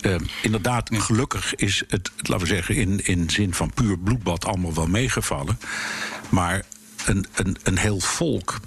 Uh, 0.00 0.14
inderdaad, 0.42 0.88
gelukkig 0.92 1.54
is 1.54 1.82
het, 1.88 2.10
laten 2.16 2.46
we 2.46 2.54
zeggen, 2.54 2.74
in, 2.74 3.04
in 3.04 3.30
zin 3.30 3.54
van 3.54 3.70
puur 3.74 3.98
bloedbad 3.98 4.44
allemaal 4.44 4.74
wel 4.74 4.86
meegevallen. 4.86 5.58
Maar 6.28 6.62
een, 7.04 7.26
een, 7.34 7.56
een 7.62 7.78
heel 7.78 8.00
volk 8.00 8.60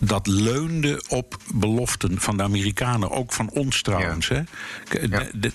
dat 0.00 0.26
leunde 0.26 1.04
op 1.08 1.36
beloften 1.54 2.20
van 2.20 2.36
de 2.36 2.42
Amerikanen, 2.42 3.10
ook 3.10 3.32
van 3.32 3.50
ons 3.50 3.82
trouwens. 3.82 4.28
Hè? 4.28 4.40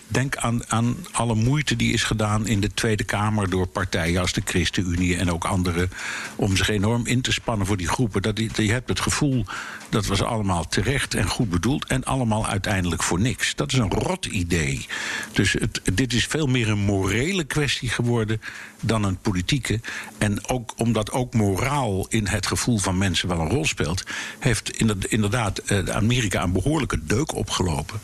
Denk 0.07 0.37
aan, 0.37 0.71
aan 0.71 0.95
alle 1.11 1.35
moeite 1.35 1.75
die 1.75 1.93
is 1.93 2.03
gedaan 2.03 2.47
in 2.47 2.59
de 2.59 2.73
Tweede 2.73 3.03
Kamer 3.03 3.49
door 3.49 3.67
partijen 3.67 4.21
als 4.21 4.33
de 4.33 4.41
ChristenUnie 4.45 5.17
en 5.17 5.31
ook 5.31 5.45
anderen, 5.45 5.91
om 6.35 6.55
zich 6.55 6.69
enorm 6.69 7.05
in 7.05 7.21
te 7.21 7.31
spannen 7.31 7.67
voor 7.67 7.77
die 7.77 7.87
groepen. 7.87 8.21
Dat, 8.21 8.37
je 8.55 8.71
hebt 8.71 8.89
het 8.89 8.99
gevoel 8.99 9.45
dat 9.89 10.05
was 10.05 10.21
allemaal 10.21 10.67
terecht 10.67 11.13
en 11.13 11.27
goed 11.27 11.49
bedoeld 11.49 11.85
en 11.85 12.03
allemaal 12.03 12.47
uiteindelijk 12.47 13.03
voor 13.03 13.19
niks. 13.19 13.55
Dat 13.55 13.71
is 13.71 13.77
een 13.77 13.91
rot 13.91 14.25
idee. 14.25 14.87
Dus 15.31 15.53
het, 15.53 15.81
dit 15.93 16.13
is 16.13 16.25
veel 16.25 16.47
meer 16.47 16.69
een 16.69 16.79
morele 16.79 17.43
kwestie 17.43 17.89
geworden 17.89 18.41
dan 18.79 19.03
een 19.03 19.17
politieke. 19.17 19.79
En 20.17 20.47
ook 20.47 20.73
omdat 20.75 21.11
ook 21.11 21.33
moraal 21.33 22.07
in 22.09 22.27
het 22.27 22.47
gevoel 22.47 22.77
van 22.77 22.97
mensen 22.97 23.27
wel 23.27 23.39
een 23.39 23.49
rol 23.49 23.65
speelt, 23.65 24.03
heeft 24.39 24.69
inderdaad 25.09 25.57
eh, 25.57 25.89
Amerika 25.89 26.43
een 26.43 26.51
behoorlijke 26.51 27.05
deuk 27.05 27.35
opgelopen. 27.35 27.99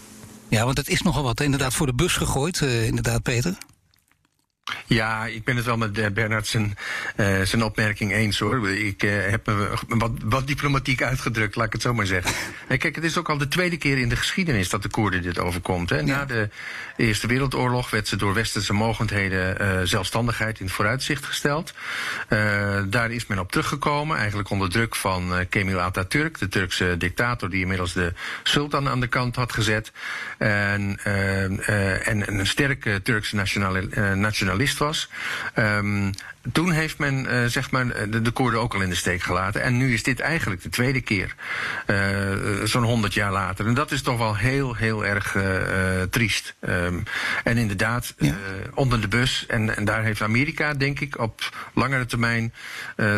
Ja, 0.49 0.65
want 0.65 0.77
het 0.77 0.89
is 0.89 1.01
nogal 1.01 1.23
wat 1.23 1.41
inderdaad 1.41 1.73
voor 1.73 1.85
de 1.85 1.93
bus 1.93 2.13
gegooid, 2.13 2.61
uh, 2.61 2.87
inderdaad, 2.87 3.21
Peter. 3.21 3.57
Ja, 4.87 5.25
ik 5.25 5.43
ben 5.43 5.55
het 5.55 5.65
wel 5.65 5.77
met 5.77 6.13
Bernard 6.13 6.47
zijn, 6.47 6.77
uh, 7.17 7.41
zijn 7.41 7.63
opmerking 7.63 8.11
eens 8.11 8.39
hoor. 8.39 8.69
Ik 8.69 9.03
uh, 9.03 9.11
heb 9.29 9.45
me 9.45 9.77
wat, 9.87 10.11
wat, 10.23 10.47
diplomatiek 10.47 11.03
uitgedrukt, 11.03 11.55
laat 11.55 11.65
ik 11.65 11.73
het 11.73 11.81
zo 11.81 11.93
maar 11.93 12.05
zeggen. 12.05 12.33
En 12.67 12.77
kijk, 12.77 12.95
het 12.95 13.03
is 13.03 13.17
ook 13.17 13.29
al 13.29 13.37
de 13.37 13.47
tweede 13.47 13.77
keer 13.77 13.97
in 13.97 14.09
de 14.09 14.15
geschiedenis 14.15 14.69
dat 14.69 14.81
de 14.81 14.89
Koerden 14.89 15.21
dit 15.21 15.39
overkomt. 15.39 15.89
Hè. 15.89 16.01
Na 16.01 16.25
de 16.25 16.49
Eerste 16.97 17.27
Wereldoorlog 17.27 17.89
werd 17.89 18.07
ze 18.07 18.15
door 18.15 18.33
westerse 18.33 18.73
mogendheden 18.73 19.61
uh, 19.61 19.79
zelfstandigheid 19.83 20.59
in 20.59 20.65
het 20.65 20.75
vooruitzicht 20.75 21.25
gesteld. 21.25 21.73
daar 22.87 23.11
is 23.11 23.27
men 23.27 23.39
op 23.39 23.51
teruggekomen, 23.51 24.17
eigenlijk 24.17 24.49
onder 24.49 24.69
druk 24.69 24.95
van 24.95 25.45
Kemal 25.49 25.79
Atatürk, 25.79 26.39
de 26.39 26.47
Turkse 26.47 26.95
dictator 26.97 27.49
die 27.49 27.61
inmiddels 27.61 27.93
de 27.93 28.13
sultan 28.43 28.89
aan 28.89 28.99
de 28.99 29.07
kant 29.07 29.35
had 29.35 29.53
gezet. 29.53 29.91
En, 30.37 30.99
en 32.03 32.39
een 32.39 32.47
sterke 32.47 33.01
Turkse 33.01 33.35
nationale, 33.35 34.15
nationale 34.15 34.54
journalist 34.55 34.77
was. 34.77 35.09
Um, 35.55 36.11
toen 36.51 36.71
heeft 36.71 36.97
men 36.97 37.25
uh, 37.25 37.45
zeg 37.45 37.71
maar 37.71 38.09
de, 38.09 38.21
de, 38.21 38.31
Koerden 38.31 38.59
ook 38.59 38.73
al 38.73 38.81
in 38.81 38.89
de 38.89 38.95
steek 38.95 39.21
gelaten. 39.21 39.61
En 39.61 39.77
nu 39.77 39.93
is 39.93 40.03
dit 40.03 40.19
eigenlijk 40.19 40.61
de 40.61 40.69
tweede 40.69 41.01
keer. 41.01 41.35
Uh, 41.87 42.63
Zo'n 42.63 42.83
honderd 42.83 43.13
jaar 43.13 43.31
later. 43.31 43.65
En 43.65 43.73
dat 43.73 43.91
is 43.91 44.01
toch 44.01 44.17
wel 44.17 44.35
heel, 44.35 44.75
heel 44.75 45.05
erg 45.05 45.35
uh, 45.35 45.43
triest. 46.09 46.55
Um, 46.59 47.03
en 47.43 47.57
inderdaad, 47.57 48.13
ja. 48.17 48.35
onder 48.73 49.01
de 49.01 49.07
bus. 49.07 49.45
En, 49.47 49.75
en, 49.75 49.85
daar 49.85 50.03
heeft 50.03 50.21
Amerika, 50.21 50.73
denk 50.73 50.99
ik, 50.99 51.19
op 51.19 51.69
langere 51.73 52.05
termijn 52.05 52.53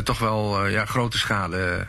toch 0.03 0.19
wel 0.19 0.67
ja, 0.67 0.85
grote 0.85 1.17
schade 1.17 1.87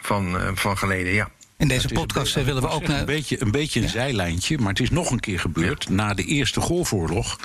van, 0.00 0.36
van 0.54 0.78
geleden. 0.78 1.12
Ja. 1.12 1.28
In 1.56 1.68
deze 1.68 1.88
podcast 1.88 2.34
willen 2.34 2.62
we 2.62 2.68
ook... 2.68 2.88
Een 2.88 3.04
beetje 3.04 3.40
een, 3.40 3.50
beetje 3.50 3.80
een 3.80 3.86
ja. 3.86 3.92
zijlijntje, 3.92 4.58
maar 4.58 4.68
het 4.68 4.80
is 4.80 4.90
nog 4.90 5.10
een 5.10 5.20
keer 5.20 5.40
gebeurd. 5.40 5.84
Ja. 5.88 5.94
Na 5.94 6.14
de 6.14 6.24
Eerste 6.24 6.60
Golfoorlog 6.60 7.38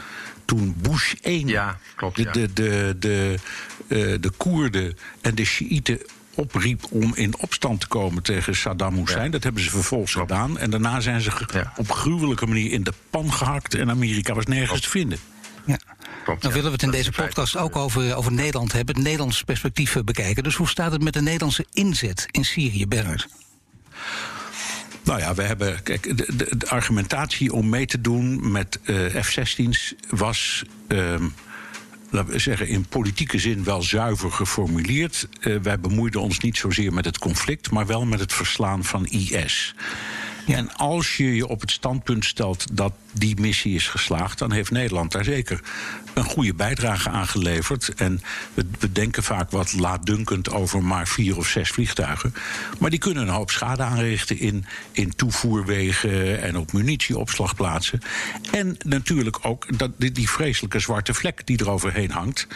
toen 0.50 0.76
Bush 0.78 1.14
1 1.22 1.48
ja, 1.48 1.78
klopt, 1.96 2.16
de, 2.16 2.24
de, 2.32 2.54
de, 2.54 2.96
de, 3.00 3.36
uh, 3.88 4.16
de 4.22 4.30
Koerden 4.38 4.98
en 5.22 5.36
de 5.36 5.46
Shiiten 5.46 6.02
opriep 6.36 6.86
om 6.90 7.16
in 7.16 7.38
opstand 7.38 7.80
te 7.80 7.88
komen 7.88 8.24
tegen 8.24 8.56
Saddam 8.56 8.96
Hussein. 8.96 9.24
Ja. 9.24 9.30
Dat 9.30 9.44
hebben 9.44 9.64
ze 9.64 9.70
vervolgens 9.70 10.14
klopt. 10.14 10.32
gedaan. 10.32 10.58
En 10.58 10.70
daarna 10.70 11.00
zijn 11.00 11.22
ze 11.22 11.32
ja. 11.54 11.74
op 11.78 11.92
gruwelijke 11.92 12.46
manier 12.46 12.72
in 12.72 12.84
de 12.84 12.94
pan 13.10 13.34
gehakt. 13.34 13.76
En 13.76 13.90
Amerika 13.90 14.34
was 14.34 14.46
nergens 14.46 14.70
klopt. 14.70 14.84
te 14.84 14.90
vinden. 14.90 15.20
Ja. 15.66 15.80
Klopt, 16.24 16.42
Dan 16.42 16.52
willen 16.52 16.68
we 16.68 16.74
het 16.74 16.84
in 16.84 16.92
deze 16.92 17.12
podcast 17.12 17.58
ook 17.58 17.76
over, 17.76 18.16
over 18.16 18.32
Nederland 18.32 18.72
hebben. 18.72 18.96
Het 18.96 19.04
Nederlandse 19.04 19.46
perspectief 19.46 19.98
bekijken. 20.04 20.44
Dus 20.44 20.56
hoe 20.56 20.68
staat 20.68 20.92
het 20.92 21.04
met 21.04 21.14
de 21.14 21.22
Nederlandse 21.22 21.66
inzet 21.74 22.26
in 22.32 22.46
Syrië, 22.46 22.88
Bernard? 22.88 23.28
Nou 25.04 25.20
ja, 25.20 25.34
we 25.34 25.42
hebben. 25.42 25.84
Kijk, 25.84 26.18
de, 26.18 26.58
de, 26.58 26.68
argumentatie 26.68 27.54
om 27.54 27.70
mee 27.70 27.86
te 27.86 28.02
doen 28.02 28.52
met 28.52 28.80
uh, 28.84 29.24
F-16's 29.24 29.94
was. 30.10 30.64
Um, 30.88 31.34
laten 32.10 32.32
we 32.32 32.40
zeggen, 32.40 32.68
in 32.68 32.86
politieke 32.86 33.40
zin 33.40 33.64
wel 33.64 33.82
zuiver 33.82 34.32
geformuleerd. 34.32 35.28
Uh, 35.42 35.58
wij 35.62 35.80
bemoeiden 35.80 36.22
ons 36.22 36.40
niet 36.40 36.58
zozeer 36.58 36.94
met 36.94 37.06
het 37.06 37.18
conflict, 37.18 37.72
maar 37.72 37.86
wel 37.86 38.06
met 38.06 38.20
het 38.20 38.34
verslaan 38.34 38.84
van 38.84 39.06
IS. 39.06 39.76
En 40.56 40.76
als 40.76 41.18
je 41.18 41.36
je 41.36 41.48
op 41.48 41.62
het 41.62 41.72
standpunt 41.72 42.26
stelt 42.26 42.78
dat 42.78 42.94
die 43.12 43.40
missie 43.40 43.76
is 43.76 43.88
geslaagd, 43.88 44.40
dan 44.40 44.52
heeft 44.52 44.72
Nederland 44.72 45.12
daar 45.12 45.24
zeker 45.24 45.62
een 46.14 46.24
goede 46.24 46.54
bijdrage 46.54 47.10
aan 47.10 47.28
geleverd. 47.28 47.94
En 47.96 48.22
we, 48.54 48.92
denken 48.92 49.24
vaak 49.24 49.52
wat 49.52 49.74
laatdunkend 49.74 50.52
over 50.52 50.84
maar 50.84 51.08
vier 51.08 51.38
of 51.38 51.48
zes 51.48 51.70
vliegtuigen. 51.70 52.34
Maar 52.80 52.90
die 52.90 53.00
kunnen 53.00 53.24
een 53.24 53.34
hoop 53.34 53.50
schade 53.52 53.84
aanrichten 53.84 54.40
in, 54.40 54.66
in 54.92 55.16
toevoerwegen 55.16 56.42
en 56.42 56.58
op 56.58 56.72
munitieopslagplaatsen. 56.72 58.02
En 58.52 58.78
natuurlijk 58.86 59.38
ook 59.42 59.78
dat, 59.78 59.92
die, 59.98 60.12
die 60.12 60.30
vreselijke 60.30 60.80
zwarte 60.80 61.14
vlek 61.14 61.46
die 61.46 61.58
er 61.58 61.70
overheen 61.70 62.12
hangt 62.12 62.48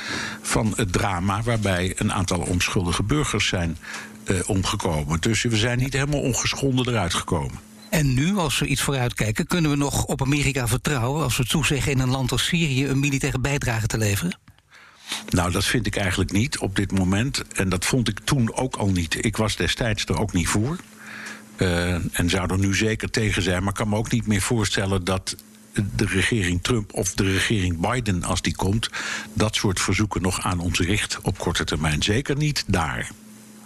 van 0.42 0.74
het 0.76 0.92
drama 0.92 1.42
waarbij 1.42 1.94
een 1.96 2.14
aantal 2.14 2.40
onschuldige 2.40 3.04
burgers 3.04 3.48
zijn 3.48 3.78
uh, 4.26 4.40
omgekomen. 4.46 5.22
Dus 5.22 5.42
we 5.42 5.58
zijn 5.58 5.78
niet 5.78 5.94
helemaal 5.94 6.22
ongeschonden 6.22 6.88
eruit 6.88 7.14
gekomen. 7.14 7.73
En 7.94 8.14
nu, 8.14 8.38
als 8.38 8.60
we 8.60 8.66
iets 8.66 8.82
vooruitkijken, 8.82 9.48
kunnen 9.48 9.72
we 9.72 9.78
nog 9.78 10.06
op 10.06 10.22
Amerika 10.22 10.68
vertrouwen 10.68 11.24
als 11.24 11.38
we 11.38 11.46
toezeggen 11.46 11.92
in 11.92 12.00
een 12.00 12.10
land 12.10 12.32
als 12.32 12.46
Syrië 12.46 12.88
een 12.88 13.00
militaire 13.00 13.40
bijdrage 13.40 13.88
te 13.88 13.98
leveren? 13.98 14.38
Nou, 15.30 15.52
dat 15.52 15.66
vind 15.66 15.86
ik 15.86 15.96
eigenlijk 15.96 16.32
niet 16.32 16.58
op 16.58 16.76
dit 16.76 16.92
moment. 16.92 17.44
En 17.54 17.70
dat 17.70 17.86
vond 17.86 18.08
ik 18.08 18.20
toen 18.20 18.54
ook 18.56 18.76
al 18.76 18.88
niet. 18.88 19.26
Ik 19.26 19.38
was 19.38 19.56
destijds 19.56 20.06
er 20.06 20.20
ook 20.20 20.34
niet 20.34 20.48
voor. 20.48 20.78
Uh, 21.58 21.94
en 21.94 22.30
zou 22.30 22.52
er 22.52 22.60
nu 22.60 22.76
zeker 22.76 23.10
tegen 23.10 23.42
zijn. 23.42 23.60
Maar 23.60 23.72
ik 23.72 23.78
kan 23.78 23.90
me 23.90 23.96
ook 23.96 24.12
niet 24.12 24.28
meer 24.28 24.42
voorstellen 24.42 25.04
dat 25.04 25.36
de 25.96 26.06
regering 26.06 26.64
Trump 26.64 26.94
of 26.94 27.14
de 27.14 27.24
regering 27.24 27.92
Biden, 27.92 28.24
als 28.24 28.42
die 28.42 28.56
komt, 28.56 28.90
dat 29.34 29.56
soort 29.56 29.82
verzoeken 29.82 30.22
nog 30.22 30.42
aan 30.42 30.60
ons 30.60 30.80
richt 30.80 31.20
op 31.22 31.38
korte 31.38 31.64
termijn. 31.64 32.04
Zeker 32.04 32.38
niet 32.38 32.64
daar. 32.68 33.10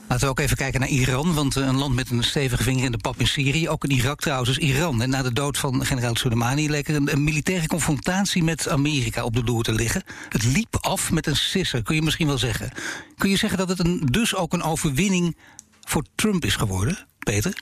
Laten 0.07 0.25
we 0.25 0.31
ook 0.31 0.39
even 0.39 0.57
kijken 0.57 0.79
naar 0.79 0.89
Iran, 0.89 1.33
want 1.33 1.55
een 1.55 1.77
land 1.77 1.95
met 1.95 2.09
een 2.09 2.23
stevige 2.23 2.63
vinger 2.63 2.85
in 2.85 2.91
de 2.91 2.97
pap 2.97 3.19
in 3.19 3.27
Syrië, 3.27 3.69
ook 3.69 3.83
in 3.83 3.91
Irak 3.91 4.19
trouwens, 4.19 4.49
is 4.49 4.57
Iran. 4.57 5.01
En 5.01 5.09
na 5.09 5.21
de 5.21 5.33
dood 5.33 5.57
van 5.57 5.85
generaal 5.85 6.15
Soleimani 6.15 6.69
leek 6.69 6.87
er 6.87 6.95
een, 6.95 7.11
een, 7.11 7.23
militaire 7.23 7.67
confrontatie 7.67 8.43
met 8.43 8.69
Amerika 8.69 9.23
op 9.23 9.35
de 9.35 9.43
loer 9.43 9.63
te 9.63 9.73
liggen. 9.73 10.03
Het 10.29 10.43
liep 10.43 10.77
af 10.81 11.11
met 11.11 11.27
een 11.27 11.35
sisser, 11.35 11.83
kun 11.83 11.95
je 11.95 12.01
misschien 12.01 12.27
wel 12.27 12.37
zeggen. 12.37 12.71
Kun 13.17 13.29
je 13.29 13.37
zeggen 13.37 13.57
dat 13.57 13.69
het 13.69 13.79
een, 13.79 14.01
dus 14.11 14.35
ook 14.35 14.53
een 14.53 14.63
overwinning 14.63 15.37
voor 15.81 16.03
Trump 16.15 16.45
is 16.45 16.55
geworden, 16.55 17.07
Peter? 17.19 17.61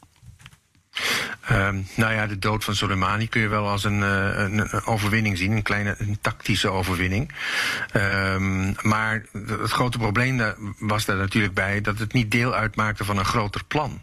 Um, 1.52 1.88
nou 1.96 2.14
ja, 2.14 2.28
de 2.28 2.40
dood 2.40 2.64
van 2.64 2.76
Soleimani 2.76 3.28
kun 3.28 3.42
je 3.42 3.48
wel 3.48 3.68
als 3.68 3.84
een, 3.84 4.00
uh, 4.00 4.38
een, 4.38 4.86
overwinning 4.86 5.38
zien, 5.38 5.52
een 5.52 5.62
kleine 5.62 5.96
een 5.98 6.18
tactische 6.22 6.70
overwinning. 6.70 7.32
Um, 7.94 8.76
maar 8.82 9.26
het 9.32 9.72
grote 9.72 9.98
probleem 9.98 10.54
was 10.80 11.06
daar 11.06 11.18
natuurlijk 11.18 11.54
bij 11.54 11.82
dat 11.82 12.00
het 12.00 12.14
niet 12.14 12.32
deel 12.32 12.54
uitmaakte 12.54 13.06
van 13.06 13.18
een 13.18 13.26
groter 13.26 13.64
plan. 13.64 14.02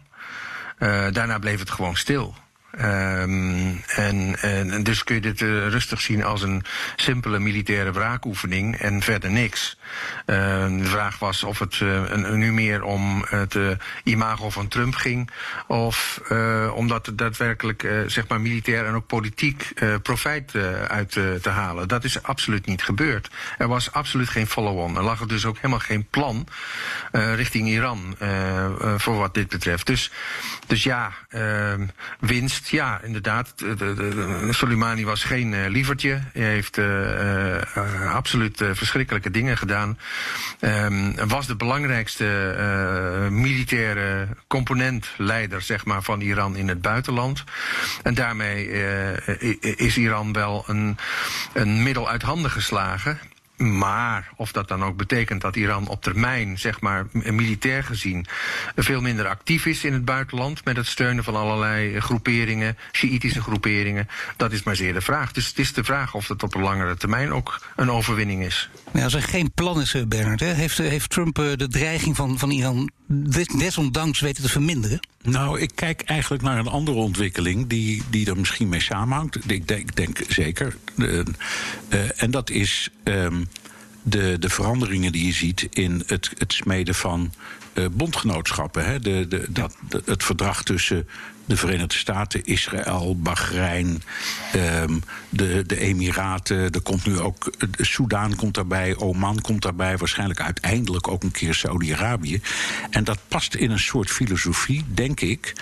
Uh, 0.79 1.05
daarna 1.11 1.39
bleef 1.39 1.59
het 1.59 1.69
gewoon 1.69 1.95
stil. 1.95 2.35
Ehm, 2.77 3.75
en, 3.87 4.35
en, 4.41 4.83
dus 4.83 5.03
kun 5.03 5.15
je 5.15 5.21
dit 5.21 5.41
rustig 5.41 6.01
zien 6.01 6.23
als 6.23 6.41
een 6.41 6.63
simpele 6.95 7.39
militaire 7.39 7.91
wraakoefening 7.91 8.75
en 8.75 9.01
verder 9.01 9.31
niks. 9.31 9.77
Ehm, 10.25 10.77
de 10.77 10.85
vraag 10.85 11.19
was 11.19 11.43
of 11.43 11.59
het 11.59 11.79
een, 11.79 12.37
nu 12.37 12.53
meer 12.53 12.83
om 12.83 13.25
het 13.29 13.57
imago 14.03 14.49
van 14.49 14.67
Trump 14.67 14.95
ging, 14.95 15.29
of 15.67 16.21
omdat 16.73 17.05
het 17.05 17.17
daadwerkelijk 17.17 17.87
zeg 18.07 18.27
maar 18.27 18.41
militair 18.41 18.85
en 18.85 18.93
ook 18.93 19.07
politiek 19.07 19.73
profijt 20.01 20.55
uit 20.87 21.11
te 21.41 21.49
halen. 21.49 21.87
Dat 21.87 22.03
is 22.03 22.23
absoluut 22.23 22.65
niet 22.65 22.83
gebeurd. 22.83 23.29
Er 23.57 23.67
was 23.67 23.91
absoluut 23.91 24.29
geen 24.29 24.47
follow-on. 24.47 24.97
Er 24.97 25.03
lag 25.03 25.25
dus 25.25 25.45
ook 25.45 25.55
helemaal 25.55 25.79
geen 25.79 26.07
plan 26.09 26.47
richting 27.11 27.67
Iran 27.67 28.15
voor 28.97 29.17
wat 29.17 29.33
dit 29.33 29.49
betreft. 29.49 29.85
Dus, 29.85 30.11
dus 30.67 30.83
ja, 30.83 31.11
ehm, 31.29 31.85
ja, 32.69 33.01
inderdaad. 33.03 33.53
De, 33.57 34.47
Soleimani 34.49 35.05
was 35.05 35.23
geen 35.23 35.51
uh, 35.51 35.67
lievertje. 35.67 36.21
Hij 36.33 36.43
heeft 36.43 36.77
uh, 36.77 36.85
uh, 37.77 38.15
absoluut 38.15 38.63
verschrikkelijke 38.73 39.31
dingen 39.31 39.57
gedaan. 39.57 39.97
Um, 40.59 41.27
was 41.27 41.47
de 41.47 41.55
belangrijkste 41.55 42.21
militaire 43.31 44.27
componentleider, 44.47 45.61
zeg 45.61 45.85
maar, 45.85 46.01
van 46.01 46.21
Iran 46.21 46.55
in 46.55 46.67
het 46.67 46.81
buitenland. 46.81 47.43
En 48.03 48.13
daarmee 48.13 48.67
is 49.59 49.97
Iran 49.97 50.33
wel 50.33 50.63
een, 50.67 50.97
een 51.53 51.83
middel 51.83 52.09
uit 52.09 52.21
handen 52.21 52.51
geslagen. 52.51 53.19
Maar 53.63 54.29
of 54.35 54.51
dat 54.51 54.67
dan 54.67 54.83
ook 54.83 54.97
betekent 54.97 55.41
dat 55.41 55.55
Iran 55.55 55.87
op 55.87 56.01
termijn, 56.01 56.59
zeg 56.59 56.81
maar 56.81 57.05
militair 57.11 57.83
gezien, 57.83 58.25
veel 58.75 59.01
minder 59.01 59.27
actief 59.27 59.65
is 59.65 59.83
in 59.83 59.93
het 59.93 60.05
buitenland 60.05 60.65
met 60.65 60.75
het 60.75 60.87
steunen 60.87 61.23
van 61.23 61.35
allerlei 61.35 61.99
groeperingen, 61.99 62.77
Sjiitische 62.91 63.41
groeperingen, 63.41 64.07
dat 64.37 64.51
is 64.51 64.63
maar 64.63 64.75
zeer 64.75 64.93
de 64.93 65.01
vraag. 65.01 65.31
Dus 65.31 65.47
het 65.47 65.59
is 65.59 65.73
de 65.73 65.83
vraag 65.83 66.13
of 66.13 66.27
dat 66.27 66.43
op 66.43 66.55
een 66.55 66.61
langere 66.61 66.97
termijn 66.97 67.33
ook 67.33 67.61
een 67.75 67.91
overwinning 67.91 68.43
is. 68.43 68.69
Ja, 68.93 69.03
als 69.03 69.13
er 69.13 69.23
geen 69.23 69.51
plan 69.53 69.81
is, 69.81 69.93
eh, 69.93 70.03
Bernard, 70.03 70.39
hè, 70.39 70.53
heeft, 70.53 70.79
eh, 70.79 70.87
heeft 70.87 71.09
Trump 71.09 71.39
eh, 71.39 71.45
de 71.55 71.67
dreiging 71.67 72.15
van, 72.15 72.39
van 72.39 72.49
Iran 72.49 72.89
desondanks 73.57 74.19
weten 74.19 74.43
te 74.43 74.49
verminderen? 74.49 74.99
Nou, 75.21 75.59
ik 75.59 75.71
kijk 75.75 76.01
eigenlijk 76.01 76.43
naar 76.43 76.57
een 76.57 76.67
andere 76.67 76.97
ontwikkeling 76.97 77.67
die, 77.67 78.03
die 78.09 78.27
er 78.27 78.37
misschien 78.37 78.69
mee 78.69 78.81
samenhangt. 78.81 79.51
Ik 79.51 79.67
denk, 79.67 79.95
denk 79.95 80.19
zeker. 80.27 80.77
En 82.15 82.31
dat 82.31 82.49
is 82.49 82.89
um, 83.03 83.47
de, 84.03 84.35
de 84.39 84.49
veranderingen 84.49 85.11
die 85.11 85.25
je 85.25 85.33
ziet 85.33 85.67
in 85.69 86.03
het, 86.05 86.31
het 86.37 86.53
smeden 86.53 86.95
van 86.95 87.33
bondgenootschappen. 87.91 88.85
Hè? 88.85 88.99
De, 88.99 89.27
de, 89.27 89.45
dat, 89.49 89.75
het 90.05 90.23
verdrag 90.23 90.63
tussen 90.63 91.07
de 91.45 91.57
Verenigde 91.57 91.97
Staten, 91.97 92.43
Israël, 92.45 93.17
Bahrein, 93.19 94.03
um, 94.55 95.01
de, 95.29 95.63
de 95.67 95.79
Emiraten. 95.79 96.71
Er 96.71 96.81
komt 96.81 97.05
nu 97.05 97.19
ook. 97.19 97.53
Soudaan 97.77 98.35
komt 98.35 98.53
daarbij, 98.53 98.95
Oman 98.97 99.41
komt 99.41 99.61
daarbij. 99.61 99.97
Waarschijnlijk 99.97 100.41
uiteindelijk 100.41 101.07
ook 101.07 101.23
een 101.23 101.31
keer 101.31 101.53
Saudi-Arabië. 101.53 102.41
En 102.89 103.03
dat 103.03 103.19
past 103.27 103.55
in 103.55 103.71
een 103.71 103.79
soort 103.79 104.11
filosofie, 104.11 104.83
denk 104.87 105.21
ik. 105.21 105.53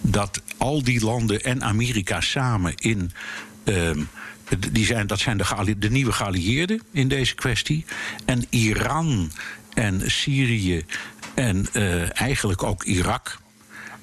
Dat 0.00 0.40
al 0.56 0.82
die 0.82 1.04
landen 1.04 1.42
en 1.42 1.62
Amerika 1.62 2.20
samen 2.20 2.74
in. 2.74 3.12
Um, 3.64 4.08
die 4.70 4.84
zijn, 4.84 5.06
dat 5.06 5.18
zijn 5.18 5.36
de, 5.36 5.78
de 5.78 5.90
nieuwe 5.90 6.12
geallieerden 6.12 6.82
in 6.92 7.08
deze 7.08 7.34
kwestie. 7.34 7.84
En 8.24 8.44
Iran 8.50 9.30
en 9.74 10.10
Syrië 10.10 10.84
en 11.34 11.66
uh, 11.72 12.20
eigenlijk 12.20 12.62
ook 12.62 12.84
Irak 12.84 13.38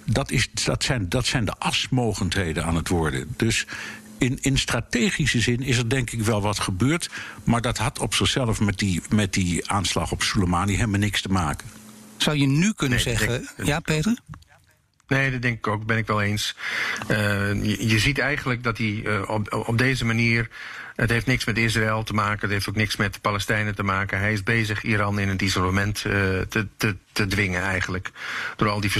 dat, 0.06 0.32
is, 0.32 0.50
dat, 0.52 0.84
zijn, 0.84 1.10
dat 1.10 1.26
zijn 1.26 1.46
de 1.46 1.58
asmogendheden 1.58 2.66
aan 2.66 2.76
het 2.76 2.88
worden. 2.88 3.34
Dus 3.38 3.66
in, 4.18 4.38
in 4.42 4.58
strategische 4.58 5.40
zin 5.40 5.62
is 5.62 5.78
er 5.78 5.90
denk 5.90 6.12
ik 6.12 6.22
wel 6.22 6.42
wat 6.42 6.60
gebeurd. 6.60 7.10
Maar 7.44 7.62
dat 7.62 7.78
had 7.78 8.00
op 8.00 8.14
zichzelf 8.14 8.60
met 8.60 8.78
die, 8.78 9.02
met 9.10 9.34
die 9.34 9.70
aanslag 9.70 10.12
op 10.12 10.22
Soleimani 10.24 10.76
helemaal 10.76 11.00
niks 11.00 11.22
te 11.22 11.30
maken. 11.30 11.68
Zou 12.18 12.38
je 12.38 12.48
nu 12.48 12.74
kunnen 12.74 13.00
zeggen. 13.00 13.50
Ja, 13.64 13.80
Peter? 13.80 14.18
Nee, 15.08 15.32
dat 15.32 15.42
denk 15.42 15.58
ik 15.58 15.68
ook, 15.68 15.86
ben 15.86 15.98
ik 15.98 16.08
wel 16.08 16.22
eens. 16.22 16.56
Uh, 17.12 17.18
je, 17.64 17.88
je, 17.88 18.00
ziet 18.00 18.20
eigenlijk 18.20 18.64
dat 18.64 18.78
hij 18.78 18.88
uh, 18.88 19.30
op, 19.30 19.64
op 19.68 19.78
deze 19.78 20.06
manier 20.06 20.50
het 20.96 21.10
heeft 21.10 21.26
niks 21.26 21.46
met 21.46 21.58
Israël 21.58 22.04
te 22.04 22.14
maken, 22.14 22.42
het 22.42 22.50
heeft 22.50 22.70
ook 22.70 22.76
niks 22.76 22.96
met 22.96 23.14
de 23.14 23.20
Palestijnen 23.20 23.76
te 23.76 23.84
maken. 23.84 24.20
Hij 24.20 24.34
is 24.34 24.44
bezig 24.44 24.84
Iran 24.84 25.20
in 25.20 25.28
het 25.28 25.42
isolement 25.42 26.04
uh, 26.08 26.14
te, 26.40 26.68
te, 26.78 26.96
te 27.12 27.28
dwingen 27.28 27.62
eigenlijk. 27.62 28.12
Door 28.56 28.70
al 28.70 28.80
die 28.80 28.92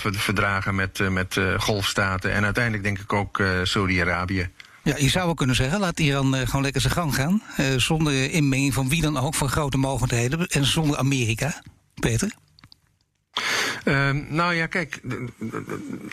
verdragen 0.00 0.74
met, 0.74 0.98
uh, 0.98 1.08
met 1.08 1.36
uh, 1.36 1.60
golfstaten 1.60 2.32
en 2.32 2.44
uiteindelijk 2.44 2.84
denk 2.84 2.98
ik 2.98 3.12
ook 3.12 3.42
Saudi-Arabië. 3.62 4.50
Ja, 4.82 4.96
je 4.96 5.08
zou 5.08 5.24
wel 5.24 5.34
kunnen 5.34 5.56
zeggen, 5.56 5.80
laat 5.80 6.00
Iran 6.00 6.34
gewoon 6.34 6.62
lekker 6.62 6.80
zijn 6.80 6.92
gang 6.92 7.14
gaan. 7.14 7.42
zonder 7.76 8.30
inmenging 8.30 8.74
van 8.74 8.88
wie 8.88 9.02
dan 9.02 9.16
ook, 9.16 9.34
van 9.34 9.48
grote 9.48 9.76
mogelijkheden. 9.76 10.46
En 10.46 10.64
zonder 10.64 10.96
Amerika. 10.96 11.62
Peter? 11.94 12.32
Uh, 13.84 14.10
nou 14.28 14.54
ja, 14.54 14.66
kijk, 14.66 15.00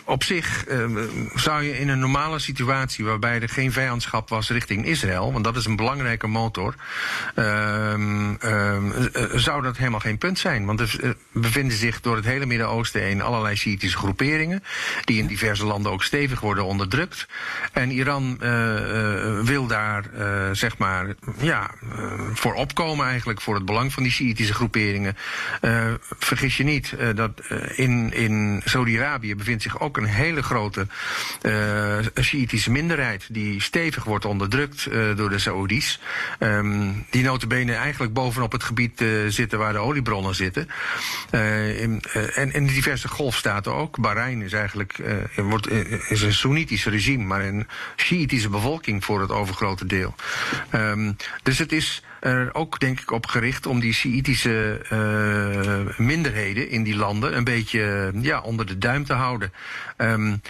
op 0.04 0.24
zich 0.24 0.68
uh, 0.68 1.02
zou 1.34 1.62
je 1.62 1.78
in 1.78 1.88
een 1.88 1.98
normale 1.98 2.38
situatie 2.38 3.04
waarbij 3.04 3.40
er 3.40 3.48
geen 3.48 3.72
vijandschap 3.72 4.28
was 4.28 4.50
richting 4.50 4.86
Israël, 4.86 5.32
want 5.32 5.44
dat 5.44 5.56
is 5.56 5.64
een 5.64 5.76
belangrijke 5.76 6.26
motor, 6.26 6.74
uh, 7.34 7.94
zou 9.34 9.62
dat 9.62 9.76
helemaal 9.76 10.00
geen 10.00 10.18
punt 10.18 10.38
zijn. 10.38 10.66
Want 10.66 10.80
er 10.80 10.96
eh, 11.02 11.10
bevinden 11.32 11.76
zich 11.76 12.00
door 12.00 12.16
het 12.16 12.24
hele 12.24 12.46
Midden-Oosten 12.46 13.02
heen 13.02 13.22
allerlei 13.22 13.56
Shiïtische 13.56 13.98
groeperingen, 13.98 14.62
die 15.04 15.18
in 15.18 15.26
diverse 15.26 15.66
landen 15.66 15.92
ook 15.92 16.02
stevig 16.02 16.40
worden 16.40 16.64
onderdrukt. 16.64 17.26
En 17.72 17.90
Iran 17.90 18.38
uh, 18.42 19.40
wil 19.40 19.66
daar, 19.66 20.04
zeg 20.52 20.78
maar, 20.78 21.14
ja, 21.38 21.70
voor 22.32 22.54
opkomen 22.54 23.06
eigenlijk, 23.06 23.40
voor 23.40 23.54
het 23.54 23.64
belang 23.64 23.92
van 23.92 24.02
die 24.02 24.12
Shiïtische 24.12 24.54
groeperingen. 24.54 25.16
vergis 26.18 26.56
je 26.56 26.64
niet 26.64 26.94
dat 27.14 27.40
eh, 27.48 27.78
in, 27.78 28.12
in 28.12 28.62
Saudi-Arabië 28.64 29.34
bevindt 29.34 29.62
zich 29.62 29.80
ook 29.80 29.96
een 29.96 30.04
hele 30.04 30.42
grote 30.42 30.86
uh, 31.42 31.98
Shiïtische 32.20 32.70
minderheid 32.70 33.26
die 33.30 33.62
stevig 33.62 34.04
wordt 34.04 34.24
onderdrukt 34.24 34.88
door 35.16 35.30
de 35.30 35.38
Saoedi's. 35.38 36.00
Um, 36.38 37.06
die 37.10 37.22
notabene 37.22 37.74
eigenlijk 37.74 38.12
bovenop 38.12 38.52
het 38.52 38.62
gebied 38.62 39.04
zitten 39.28 39.58
waar 39.58 39.72
de 39.72 39.78
oliebronnen 39.78 40.34
zitten. 40.34 40.68
In, 41.30 42.02
en 42.34 42.52
in 42.52 42.66
diverse 42.66 43.08
golfstaten 43.08 43.74
ook. 43.74 44.00
Bahrein 44.00 44.42
is 44.42 44.52
eigenlijk 44.52 45.00
wordt, 45.36 45.70
is 46.10 46.22
een 46.22 46.32
Soenitisch 46.32 46.86
regime, 46.86 47.24
maar 47.24 47.44
een 47.44 47.66
Shiïtische 47.96 48.48
bevolking 48.48 49.04
voor 49.04 49.20
het 49.20 49.30
overgrote 49.30 49.86
deel. 49.86 50.14
Um, 50.74 51.16
dus 51.42 51.58
het 51.58 51.72
is 51.72 52.02
er 52.20 52.54
ook 52.54 52.80
denk 52.80 53.00
ik 53.00 53.10
op 53.10 53.26
gericht 53.26 53.66
om 53.66 53.80
die 53.80 53.92
Sjiitische 53.92 54.80
uh, 54.92 55.98
minderheden 55.98 56.70
in 56.70 56.82
die 56.82 56.96
landen 56.96 57.36
een 57.36 57.44
beetje 57.44 58.12
ja, 58.20 58.40
onder 58.40 58.66
de 58.66 58.78
duim 58.78 59.04
te 59.04 59.12
houden. 59.12 59.52
Um, 59.96 60.40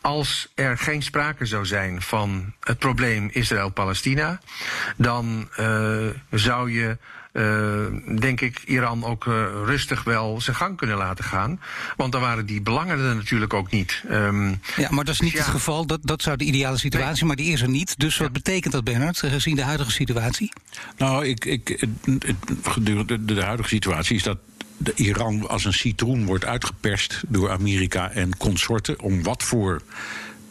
als 0.00 0.52
er 0.54 0.78
geen 0.78 1.02
sprake 1.02 1.46
zou 1.46 1.66
zijn 1.66 2.02
van 2.02 2.52
het 2.60 2.78
probleem 2.78 3.28
Israël-Palestina, 3.32 4.40
dan 4.96 5.48
uh, 5.60 6.06
zou 6.30 6.72
je 6.72 6.96
uh, 7.32 7.86
denk 8.18 8.40
ik, 8.40 8.62
Iran 8.66 9.04
ook 9.04 9.24
uh, 9.24 9.44
rustig 9.64 10.04
wel 10.04 10.40
zijn 10.40 10.56
gang 10.56 10.76
kunnen 10.76 10.96
laten 10.96 11.24
gaan. 11.24 11.60
Want 11.96 12.12
dan 12.12 12.20
waren 12.20 12.46
die 12.46 12.62
belangen 12.62 12.98
er 12.98 13.14
natuurlijk 13.14 13.54
ook 13.54 13.70
niet. 13.70 14.02
Um, 14.10 14.60
ja, 14.76 14.88
maar 14.90 15.04
dat 15.04 15.14
is 15.14 15.20
niet 15.20 15.32
ja. 15.32 15.38
het 15.38 15.48
geval. 15.48 15.86
Dat, 15.86 15.98
dat 16.02 16.22
zou 16.22 16.36
de 16.36 16.44
ideale 16.44 16.78
situatie, 16.78 17.18
nee. 17.18 17.26
maar 17.26 17.36
die 17.36 17.52
is 17.52 17.62
er 17.62 17.68
niet. 17.68 17.98
Dus 17.98 18.16
wat 18.16 18.26
ja. 18.26 18.32
betekent 18.32 18.72
dat, 18.72 18.84
Bernard, 18.84 19.18
gezien 19.18 19.56
de 19.56 19.62
huidige 19.62 19.90
situatie? 19.90 20.52
Nou, 20.96 21.26
ik, 21.26 21.44
ik, 21.44 21.86
gedurende 22.62 23.24
de, 23.24 23.34
de 23.34 23.42
huidige 23.42 23.68
situatie 23.68 24.16
is 24.16 24.22
dat 24.22 24.38
de 24.76 24.92
Iran 24.94 25.48
als 25.48 25.64
een 25.64 25.72
citroen 25.72 26.24
wordt 26.24 26.44
uitgeperst 26.44 27.22
door 27.28 27.50
Amerika 27.50 28.10
en 28.10 28.36
consorten. 28.36 29.00
Om 29.00 29.22
wat 29.22 29.42
voor, 29.42 29.82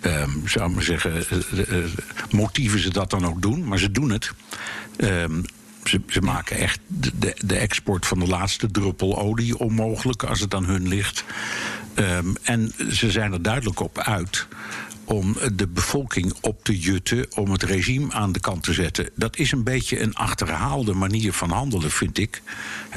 um, 0.02 0.42
zou 0.46 0.70
ik 0.70 0.76
maar 0.76 0.84
zeggen, 0.84 1.26
uh, 1.54 1.70
uh, 1.70 1.86
motieven 2.32 2.80
ze 2.80 2.90
dat 2.90 3.10
dan 3.10 3.26
ook 3.26 3.42
doen. 3.42 3.68
Maar 3.68 3.80
ze 3.80 3.92
doen 3.92 4.10
het. 4.10 4.32
Um, 4.98 5.44
ze, 5.88 6.21
maken 6.21 6.58
echt 6.58 6.80
de, 6.88 7.36
de, 7.45 7.56
export 7.56 8.06
van 8.06 8.19
de 8.19 8.28
laatste 8.28 8.71
druppel 8.71 9.17
olie 9.19 9.58
onmogelijk 9.58 10.23
als 10.23 10.39
het 10.39 10.54
aan 10.54 10.65
hun 10.65 10.88
ligt. 10.88 11.23
Um, 11.95 12.36
en 12.43 12.73
ze 12.91 13.12
zijn 13.12 13.34
er 13.34 13.41
duidelijk 13.41 13.80
op 13.80 13.97
uit 13.97 14.47
om 15.08 15.38
de 15.54 15.67
bevolking 15.67 16.34
op 16.41 16.63
te 16.63 16.80
jutten, 16.80 17.26
om 17.36 17.52
het 17.52 17.63
regime 17.63 18.13
aan 18.13 18.32
de 18.32 18.39
kant 18.39 18.63
te 18.63 18.74
zetten. 18.74 19.10
Dat 19.15 19.38
is 19.38 19.52
een 19.52 19.63
beetje 19.63 20.00
een 20.02 20.15
achterhaalde 20.15 20.93
manier 20.93 21.34
van 21.34 21.50
handelen, 21.50 21.91
vind 21.91 22.17
ik. 22.17 22.41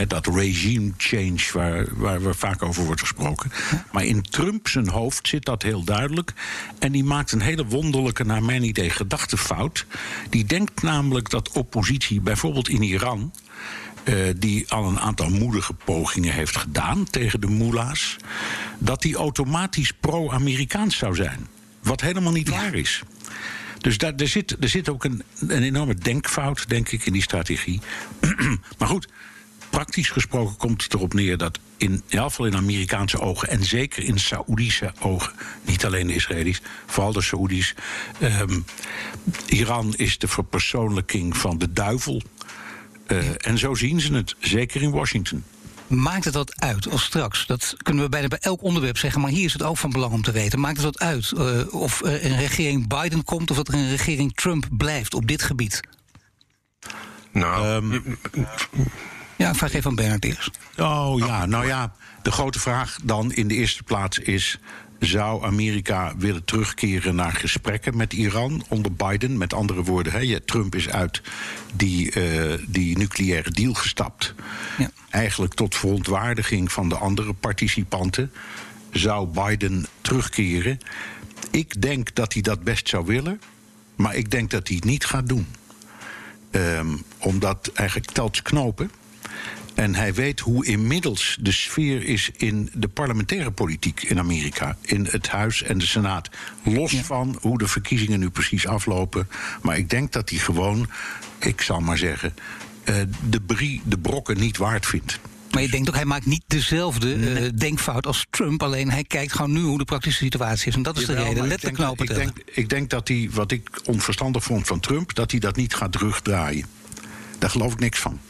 Dat 0.08 0.26
regime 0.26 0.92
change 0.96 1.40
waar, 1.52 1.86
waar, 1.96 2.34
vaak 2.34 2.62
over 2.62 2.84
wordt 2.84 3.00
gesproken. 3.00 3.52
Maar 3.92 4.04
in 4.04 4.22
Trump 4.22 4.68
zijn 4.68 4.88
hoofd 4.88 5.28
zit 5.28 5.44
dat 5.44 5.62
heel 5.62 5.84
duidelijk. 5.84 6.32
En 6.78 6.92
die 6.92 7.04
maakt 7.04 7.32
een 7.32 7.40
hele 7.40 7.66
wonderlijke, 7.66 8.24
naar 8.24 8.42
mijn 8.42 8.62
idee, 8.62 8.90
gedachtefout. 8.90 9.86
Die 10.30 10.44
denkt 10.44 10.82
namelijk 10.82 11.30
dat 11.30 11.50
oppositie, 11.50 12.20
bijvoorbeeld 12.20 12.68
in 12.68 12.82
Iran. 12.82 13.32
Uh, 14.04 14.16
die 14.36 14.64
al 14.68 14.84
een 14.84 15.00
aantal 15.00 15.28
moedige 15.28 15.72
pogingen 15.72 16.32
heeft 16.32 16.56
gedaan 16.56 17.04
tegen 17.04 17.40
de 17.40 17.46
moela's, 17.46 18.16
dat 18.78 19.02
die 19.02 19.16
automatisch 19.16 19.92
pro-Amerikaans 19.92 20.96
zou 20.96 21.14
zijn. 21.14 21.46
Wat 21.82 22.00
helemaal 22.00 22.32
niet 22.32 22.48
waar 22.48 22.74
is. 22.74 23.02
Dus 23.78 23.98
daar, 23.98 24.14
er, 24.14 24.28
zit, 24.28 24.56
er 24.60 24.68
zit 24.68 24.88
ook 24.88 25.04
een, 25.04 25.22
een 25.38 25.62
enorme 25.62 25.94
denkfout, 25.94 26.68
denk 26.68 26.88
ik, 26.88 27.06
in 27.06 27.12
die 27.12 27.22
strategie. 27.22 27.80
maar 28.78 28.88
goed, 28.88 29.08
praktisch 29.70 30.10
gesproken 30.10 30.56
komt 30.56 30.82
het 30.82 30.94
erop 30.94 31.14
neer 31.14 31.36
dat 31.36 31.58
in, 31.76 32.02
in 32.08 32.18
geval 32.18 32.46
in 32.46 32.56
Amerikaanse 32.56 33.20
ogen 33.20 33.48
en 33.48 33.64
zeker 33.64 34.04
in 34.04 34.18
Saoedische 34.18 34.92
ogen, 35.00 35.32
niet 35.64 35.84
alleen 35.84 36.06
de 36.06 36.14
Israëli's, 36.14 36.60
vooral 36.86 37.12
de 37.12 37.22
Saoedi's, 37.22 37.74
ehm, 38.18 38.60
Iran 39.46 39.94
is 39.96 40.18
de 40.18 40.28
verpersoonlijking 40.28 41.36
van 41.36 41.58
de 41.58 41.72
duivel. 41.72 42.22
Uh, 43.06 43.46
en 43.46 43.58
zo 43.58 43.74
zien 43.74 44.00
ze 44.00 44.14
het, 44.14 44.34
zeker 44.38 44.82
in 44.82 44.90
Washington. 44.90 45.44
Maakt 45.90 46.24
het 46.24 46.34
wat 46.34 46.60
uit 46.60 46.90
als 46.90 47.04
straks? 47.04 47.46
Dat 47.46 47.74
kunnen 47.82 48.04
we 48.04 48.08
bijna 48.08 48.28
bij 48.28 48.38
elk 48.38 48.62
onderwerp 48.62 48.98
zeggen, 48.98 49.20
maar 49.20 49.30
hier 49.30 49.44
is 49.44 49.52
het 49.52 49.62
ook 49.62 49.78
van 49.78 49.90
belang 49.90 50.12
om 50.12 50.22
te 50.22 50.32
weten. 50.32 50.60
Maakt 50.60 50.76
het 50.76 50.84
wat 50.84 50.98
uit 50.98 51.32
uh, 51.36 51.74
of 51.74 52.04
er 52.04 52.24
een 52.24 52.36
regering 52.36 52.88
Biden 52.88 53.24
komt 53.24 53.50
of 53.50 53.56
dat 53.56 53.68
er 53.68 53.74
een 53.74 53.90
regering 53.90 54.34
Trump 54.34 54.66
blijft 54.70 55.14
op 55.14 55.26
dit 55.26 55.42
gebied? 55.42 55.80
Nou, 57.32 57.66
um, 57.66 58.18
ja, 59.36 59.54
vraag 59.54 59.72
even 59.72 59.90
aan 59.90 59.96
Bernard 59.96 60.24
eerst. 60.24 60.58
Oh 60.76 61.18
ja, 61.18 61.46
nou 61.46 61.66
ja, 61.66 61.92
de 62.22 62.30
grote 62.30 62.58
vraag 62.58 62.96
dan 63.02 63.32
in 63.32 63.48
de 63.48 63.54
eerste 63.54 63.82
plaats 63.82 64.18
is... 64.18 64.58
zou 65.00 65.44
Amerika 65.44 66.14
willen 66.16 66.44
terugkeren 66.44 67.14
naar 67.14 67.32
gesprekken 67.32 67.96
met 67.96 68.12
Iran 68.12 68.64
onder 68.68 68.92
Biden? 68.92 69.38
Met 69.38 69.52
andere 69.52 69.82
woorden, 69.82 70.12
hè, 70.12 70.40
Trump 70.40 70.74
is 70.74 70.88
uit 70.88 71.22
die, 71.74 72.14
uh, 72.14 72.58
die 72.66 72.98
nucleaire 72.98 73.50
deal 73.50 73.74
gestapt. 73.74 74.34
Ja. 74.78 74.90
Eigenlijk 75.10 75.54
tot 75.54 75.76
verontwaardiging 75.76 76.72
van 76.72 76.88
de 76.88 76.96
andere 76.96 77.32
participanten. 77.32 78.32
Zou 78.90 79.26
Biden 79.26 79.86
terugkeren? 80.00 80.78
Ik 81.50 81.82
denk 81.82 82.14
dat 82.14 82.32
hij 82.32 82.42
dat 82.42 82.62
best 82.62 82.88
zou 82.88 83.06
willen, 83.06 83.40
maar 83.96 84.14
ik 84.14 84.30
denk 84.30 84.50
dat 84.50 84.66
hij 84.66 84.76
het 84.76 84.84
niet 84.84 85.04
gaat 85.04 85.28
doen. 85.28 85.46
Um, 86.50 87.02
omdat 87.18 87.70
eigenlijk 87.74 88.10
telt 88.10 88.42
knopen. 88.42 88.90
En 89.80 89.94
hij 89.94 90.14
weet 90.14 90.40
hoe 90.40 90.66
inmiddels 90.66 91.38
de 91.40 91.52
sfeer 91.52 92.04
is 92.04 92.30
in 92.36 92.70
de 92.74 92.88
parlementaire 92.88 93.50
politiek 93.50 94.02
in 94.02 94.18
Amerika. 94.18 94.76
In 94.80 95.06
het 95.10 95.28
Huis 95.28 95.62
en 95.62 95.78
de 95.78 95.86
Senaat. 95.86 96.30
Los 96.64 96.94
van 96.94 97.38
hoe 97.40 97.58
de 97.58 97.66
verkiezingen 97.66 98.20
nu 98.20 98.30
precies 98.30 98.66
aflopen. 98.66 99.28
Maar 99.62 99.78
ik 99.78 99.90
denk 99.90 100.12
dat 100.12 100.30
hij 100.30 100.38
gewoon, 100.38 100.88
ik 101.38 101.60
zal 101.60 101.80
maar 101.80 101.98
zeggen, 101.98 102.34
uh, 102.84 102.94
de, 103.28 103.40
brie, 103.40 103.82
de 103.84 103.98
brokken 103.98 104.38
niet 104.38 104.56
waard 104.56 104.86
vindt. 104.86 105.18
Maar 105.50 105.62
je 105.62 105.68
denkt 105.68 105.88
ook, 105.88 105.94
hij 105.94 106.04
maakt 106.04 106.26
niet 106.26 106.44
dezelfde 106.46 107.16
uh, 107.16 107.48
denkfout 107.54 108.06
als 108.06 108.26
Trump. 108.30 108.62
Alleen 108.62 108.90
hij 108.90 109.04
kijkt 109.04 109.32
gewoon 109.32 109.52
nu 109.52 109.60
hoe 109.60 109.78
de 109.78 109.84
praktische 109.84 110.24
situatie 110.24 110.68
is. 110.68 110.74
En 110.74 110.82
dat 110.82 110.96
is 110.98 111.06
Jawel, 111.06 111.22
de 111.22 111.28
reden. 111.28 111.46
Let 111.46 111.60
de 111.60 111.70
knopen 111.70 112.08
ik 112.08 112.14
denk, 112.14 112.38
ik 112.44 112.68
denk 112.68 112.90
dat 112.90 113.08
hij, 113.08 113.28
wat 113.32 113.52
ik 113.52 113.80
onverstandig 113.84 114.44
vond 114.44 114.66
van 114.66 114.80
Trump... 114.80 115.14
dat 115.14 115.30
hij 115.30 115.40
dat 115.40 115.56
niet 115.56 115.74
gaat 115.74 115.92
terugdraaien. 115.92 116.66
Daar 117.38 117.50
geloof 117.50 117.72
ik 117.72 117.78
niks 117.78 117.98
van. 117.98 118.20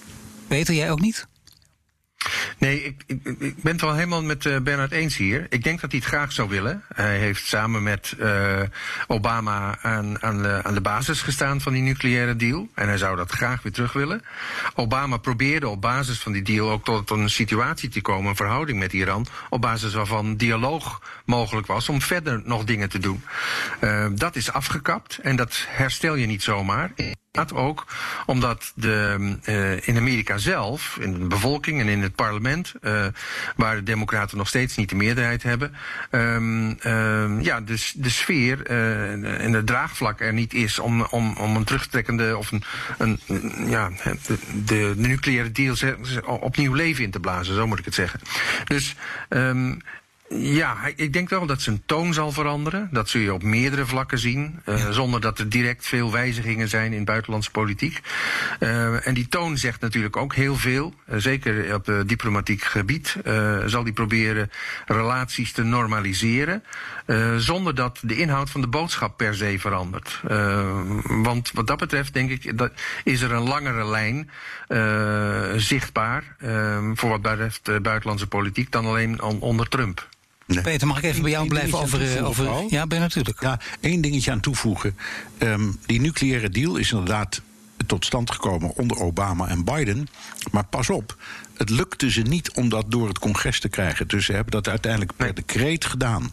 Peter, 0.49 0.75
jij 0.75 0.91
ook 0.91 1.01
niet? 1.01 1.29
Nee, 2.59 2.85
ik, 2.85 3.03
ik, 3.07 3.21
ik, 3.39 3.63
ben 3.63 3.73
het 3.73 3.81
wel 3.81 3.95
helemaal 3.95 4.23
met 4.23 4.45
uh, 4.45 4.59
Bernard 4.59 4.93
eens 4.93 5.17
hier. 5.17 5.47
Ik 5.49 5.63
denk 5.63 5.81
dat 5.81 5.91
hij 5.91 6.01
het 6.01 6.09
graag 6.09 6.33
zou 6.33 6.49
willen. 6.49 6.85
Hij 6.95 7.19
heeft 7.19 7.47
samen 7.47 7.83
met 7.83 8.15
uh, 8.19 8.61
Obama 9.07 9.79
aan, 9.83 10.23
aan, 10.23 10.43
de, 10.43 10.61
aan 10.63 10.75
de 10.75 10.81
basis 10.81 11.23
gestaan 11.23 11.61
van 11.61 11.73
die 11.73 11.83
nucleaire 11.83 12.37
deal. 12.37 12.69
En 12.75 12.89
hij 12.89 12.99
zou 12.99 13.17
dat 13.17 13.31
graag 13.31 13.63
weer 13.63 13.73
terug 13.73 13.93
willen. 13.93 14.23
Obama 14.75 15.17
probeerde 15.17 15.69
op 15.69 15.81
basis 15.81 16.19
van 16.19 16.33
die 16.33 16.43
deal 16.43 16.71
ook 16.71 16.85
tot 16.85 17.11
een 17.11 17.31
situatie 17.31 17.89
te 17.89 18.01
komen, 18.01 18.31
een 18.31 18.37
verhouding 18.37 18.79
met 18.79 18.93
Iran, 18.93 19.27
op 19.49 19.61
basis 19.61 19.95
waarvan 19.95 20.37
dialoog 20.37 21.03
mogelijk 21.25 21.67
was 21.67 21.89
om 21.89 22.03
verder 22.03 22.43
nog 22.45 22.65
dingen 22.65 22.89
te 22.89 22.99
doen. 22.99 23.25
Uh, 23.81 24.07
dat 24.13 24.37
is 24.37 24.53
afgekapt 24.53 25.19
en 25.19 25.37
dat 25.37 25.65
herstel 25.69 26.15
je 26.15 26.27
niet 26.27 26.43
zomaar. 26.43 26.93
Dat 27.33 27.55
ook 27.55 27.87
omdat 28.27 28.73
de, 28.75 29.37
uh, 29.49 29.89
in 29.89 29.97
Amerika 29.97 30.39
zelf, 30.39 30.97
in 31.01 31.13
de 31.13 31.27
bevolking 31.27 31.81
en 31.81 31.89
in 31.89 32.03
het 32.03 32.15
parlement, 32.15 32.75
uh, 32.83 33.07
waar 33.57 33.77
de 33.77 33.83
Democraten 33.83 34.39
nog 34.39 34.49
steeds 34.49 34.77
niet 34.77 34.89
de 34.89 34.95
meerderheid 34.95 35.43
hebben, 35.43 35.75
um, 36.11 36.79
um, 36.87 37.41
ja, 37.41 37.61
de, 37.61 37.91
de 37.95 38.09
sfeer 38.09 38.71
uh, 38.71 39.45
en 39.45 39.53
het 39.53 39.67
draagvlak 39.67 40.21
er 40.21 40.33
niet 40.33 40.55
is 40.55 40.79
om, 40.79 41.03
om, 41.03 41.37
om 41.37 41.57
een 41.57 41.65
terugtrekkende 41.65 42.37
of 42.37 42.53
een, 42.53 42.63
een 42.99 43.21
ja, 43.69 43.91
de, 44.65 44.93
nucleaire 44.97 45.53
deal 45.53 45.77
opnieuw 46.25 46.75
leven 46.75 47.05
in 47.05 47.11
te 47.11 47.21
blazen, 47.21 47.55
zo 47.55 47.67
moet 47.67 47.79
ik 47.79 47.85
het 47.85 47.95
zeggen. 47.95 48.21
Dus 48.65 48.95
um, 49.29 49.81
ja, 50.39 50.77
ik 50.97 51.13
denk 51.13 51.29
wel 51.29 51.47
dat 51.47 51.63
zijn 51.63 51.83
toon 51.87 52.15
zal 52.15 52.33
veranderen. 52.33 52.89
Dat 52.93 53.09
zul 53.09 53.21
je 53.21 53.35
op 53.35 53.43
meerdere 53.43 53.87
vlakken 53.87 54.19
zien. 54.19 54.61
Uh, 54.67 54.79
ja. 54.79 54.93
Zonder 54.93 55.21
dat 55.21 55.39
er 55.39 55.49
direct 55.49 55.87
veel 55.87 56.13
wijzigingen 56.13 56.69
zijn 56.69 56.93
in 56.93 57.05
buitenlandse 57.05 57.51
politiek. 57.51 58.01
Uh, 58.61 59.07
en 59.07 59.15
die 59.15 59.29
toon 59.29 59.59
zegt 59.59 59.81
natuurlijk 59.81 60.17
ook 60.17 60.35
heel 60.35 60.57
veel. 60.57 60.95
Uh, 61.09 61.17
zeker 61.19 61.75
op 61.75 61.87
het 61.87 62.09
diplomatiek 62.09 62.63
gebied 62.63 63.17
zal 63.67 63.83
hij 63.83 63.93
proberen 63.93 64.51
relaties 64.87 65.53
te 65.53 65.63
normaliseren. 65.63 66.63
zonder 67.37 67.75
dat 67.75 67.99
de 68.03 68.17
inhoud 68.17 68.51
van 68.51 68.61
de 68.61 68.67
boodschap 68.67 69.17
per 69.17 69.35
se 69.35 69.57
verandert. 69.59 70.21
want 71.05 71.51
wat 71.55 71.67
dat 71.67 71.79
betreft 71.79 72.15
denk 72.15 72.31
ik, 72.31 72.59
dat 72.59 72.73
is 73.05 73.21
er 73.21 73.33
een 73.33 73.49
langere 73.49 73.85
lijn 73.87 74.31
zichtbaar. 75.61 76.37
voor 76.95 77.11
wat 77.11 77.23
betreft 77.23 77.83
buitenlandse 77.83 78.27
politiek 78.27 78.73
dan 78.73 78.87
alleen 78.87 79.21
onder 79.23 79.69
Trump. 79.69 80.09
Nee. 80.55 80.63
Peter, 80.63 80.87
mag 80.87 80.99
ik 80.99 81.05
even 81.05 81.23
bij 81.23 81.31
jou 81.31 81.49
blijven 81.49 81.79
over, 81.79 82.17
eh, 82.17 82.27
over... 82.27 82.65
Ja, 82.69 82.87
ben 82.87 83.01
natuurlijk. 83.01 83.41
Ja, 83.41 83.61
één 83.81 84.01
dingetje 84.01 84.31
aan 84.31 84.41
toevoegen. 84.41 84.97
Um, 85.39 85.79
die 85.87 86.01
nucleaire 86.01 86.49
deal 86.49 86.77
is 86.77 86.91
inderdaad 86.91 87.41
tot 87.87 88.05
stand 88.05 88.31
gekomen 88.31 88.77
onder 88.77 88.99
Obama 89.01 89.49
en 89.49 89.65
Biden. 89.65 90.09
Maar 90.51 90.65
pas 90.65 90.91
op, 90.91 91.17
het 91.55 91.71
lukte 91.71 92.11
ze 92.11 92.21
niet 92.21 92.51
om 92.51 92.69
dat 92.69 92.85
door 92.89 93.09
het 93.09 93.19
congres 93.19 93.61
te 93.61 93.69
krijgen. 93.69 94.09
Dus 94.09 94.25
ze 94.25 94.33
hebben 94.33 94.51
dat 94.53 94.69
uiteindelijk 94.69 95.17
per 95.17 95.35
decreet 95.35 95.85
gedaan. 95.85 96.31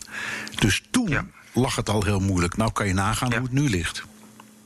Dus 0.55 0.83
toen 0.91 1.09
ja. 1.09 1.25
lag 1.53 1.75
het 1.75 1.89
al 1.89 2.03
heel 2.03 2.19
moeilijk. 2.19 2.57
Nou 2.57 2.71
kan 2.71 2.87
je 2.87 2.93
nagaan 2.93 3.29
ja. 3.29 3.37
hoe 3.37 3.45
het 3.45 3.59
nu 3.59 3.69
ligt. 3.69 4.03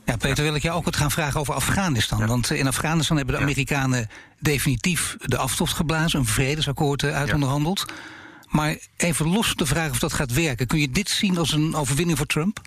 Ja, 0.04 0.16
Peter, 0.16 0.44
wil 0.44 0.54
ik 0.54 0.62
jou 0.62 0.76
ook 0.76 0.84
wat 0.84 0.96
gaan 0.96 1.10
vragen 1.10 1.40
over 1.40 1.54
Afghanistan. 1.54 2.18
Ja. 2.18 2.26
Want 2.26 2.50
in 2.50 2.66
Afghanistan 2.66 3.16
hebben 3.16 3.34
de 3.34 3.40
Amerikanen 3.40 4.08
definitief 4.38 5.16
de 5.20 5.36
aftocht 5.36 5.72
geblazen, 5.72 6.18
een 6.18 6.26
vredesakkoord 6.26 7.04
uitonderhandeld. 7.04 7.84
Maar 8.52 8.76
even 8.96 9.26
los 9.28 9.54
de 9.54 9.66
vraag 9.66 9.90
of 9.90 9.98
dat 9.98 10.12
gaat 10.12 10.32
werken. 10.32 10.66
Kun 10.66 10.80
je 10.80 10.90
dit 10.90 11.10
zien 11.10 11.38
als 11.38 11.52
een 11.52 11.74
overwinning 11.74 12.18
voor 12.18 12.26
Trump? 12.26 12.60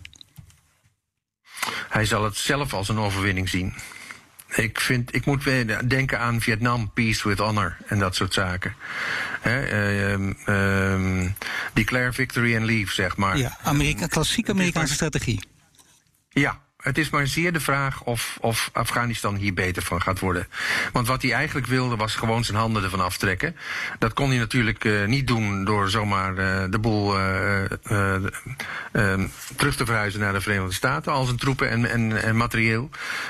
Hij 1.89 2.06
zal 2.06 2.24
het 2.24 2.38
zelf 2.38 2.74
als 2.74 2.89
een 2.89 2.98
overwinning 2.98 3.50
zien. 3.50 3.74
Ik, 4.56 4.80
vind, 4.80 5.15
ik 5.15 5.26
moet 5.26 5.43
weer 5.43 5.88
denken 5.88 6.19
aan 6.19 6.41
Vietnam, 6.41 6.91
peace 6.93 7.28
with 7.28 7.38
honor 7.38 7.78
en 7.88 8.00
dat 8.00 8.15
soort 8.15 8.34
zaken. 8.34 8.76
He, 9.41 10.17
uh, 10.17 10.30
uh, 10.45 11.32
declare 11.74 12.13
victory 12.13 12.56
and 12.56 12.65
leave, 12.65 12.93
zeg 12.93 13.17
maar. 13.17 13.38
Ja, 13.38 13.58
Amerika, 13.63 14.08
klassieke 14.08 14.52
Amerikaanse 14.52 14.93
strategie. 14.93 15.43
Ja, 16.30 16.62
het 16.86 16.98
is 16.98 17.10
maar 17.10 17.28
zeer 17.28 17.54
de 17.54 17.60
vraag 17.60 18.04
of, 18.04 18.38
of 18.41 18.69
Afghanistan 18.74 19.36
hier 19.36 19.54
beter 19.54 19.84
van 19.84 20.02
gaat 20.02 20.19
worden. 20.19 20.48
Want 20.91 21.08
wat 21.08 21.21
hij 21.21 21.34
eigenlijk 21.34 21.67
wilde 21.67 21.95
was 21.95 22.15
gewoon 22.15 22.43
zijn 22.43 22.58
handen 22.58 22.84
ervan 22.84 23.02
aftrekken. 23.02 23.56
Dat 24.00 24.13
kon 24.13 24.30
hij 24.30 24.38
natuurlijk 24.38 24.84
uh, 24.84 25.06
niet 25.06 25.28
doen 25.28 25.65
door 25.65 25.89
zomaar 25.89 26.32
uh, 26.32 26.63
de 26.69 26.80
boel 26.80 27.19
uh, 27.19 27.63
terug 29.56 29.76
te 29.76 29.86
verhuizen 29.86 30.19
naar 30.19 30.34
de 30.34 30.41
Verenigde 30.41 30.74
Staten. 30.74 31.12
Al 31.12 31.26
zijn 31.26 31.38
troepen 31.38 31.69
en, 31.69 32.21
en, 32.21 32.38
materieel. 32.38 32.89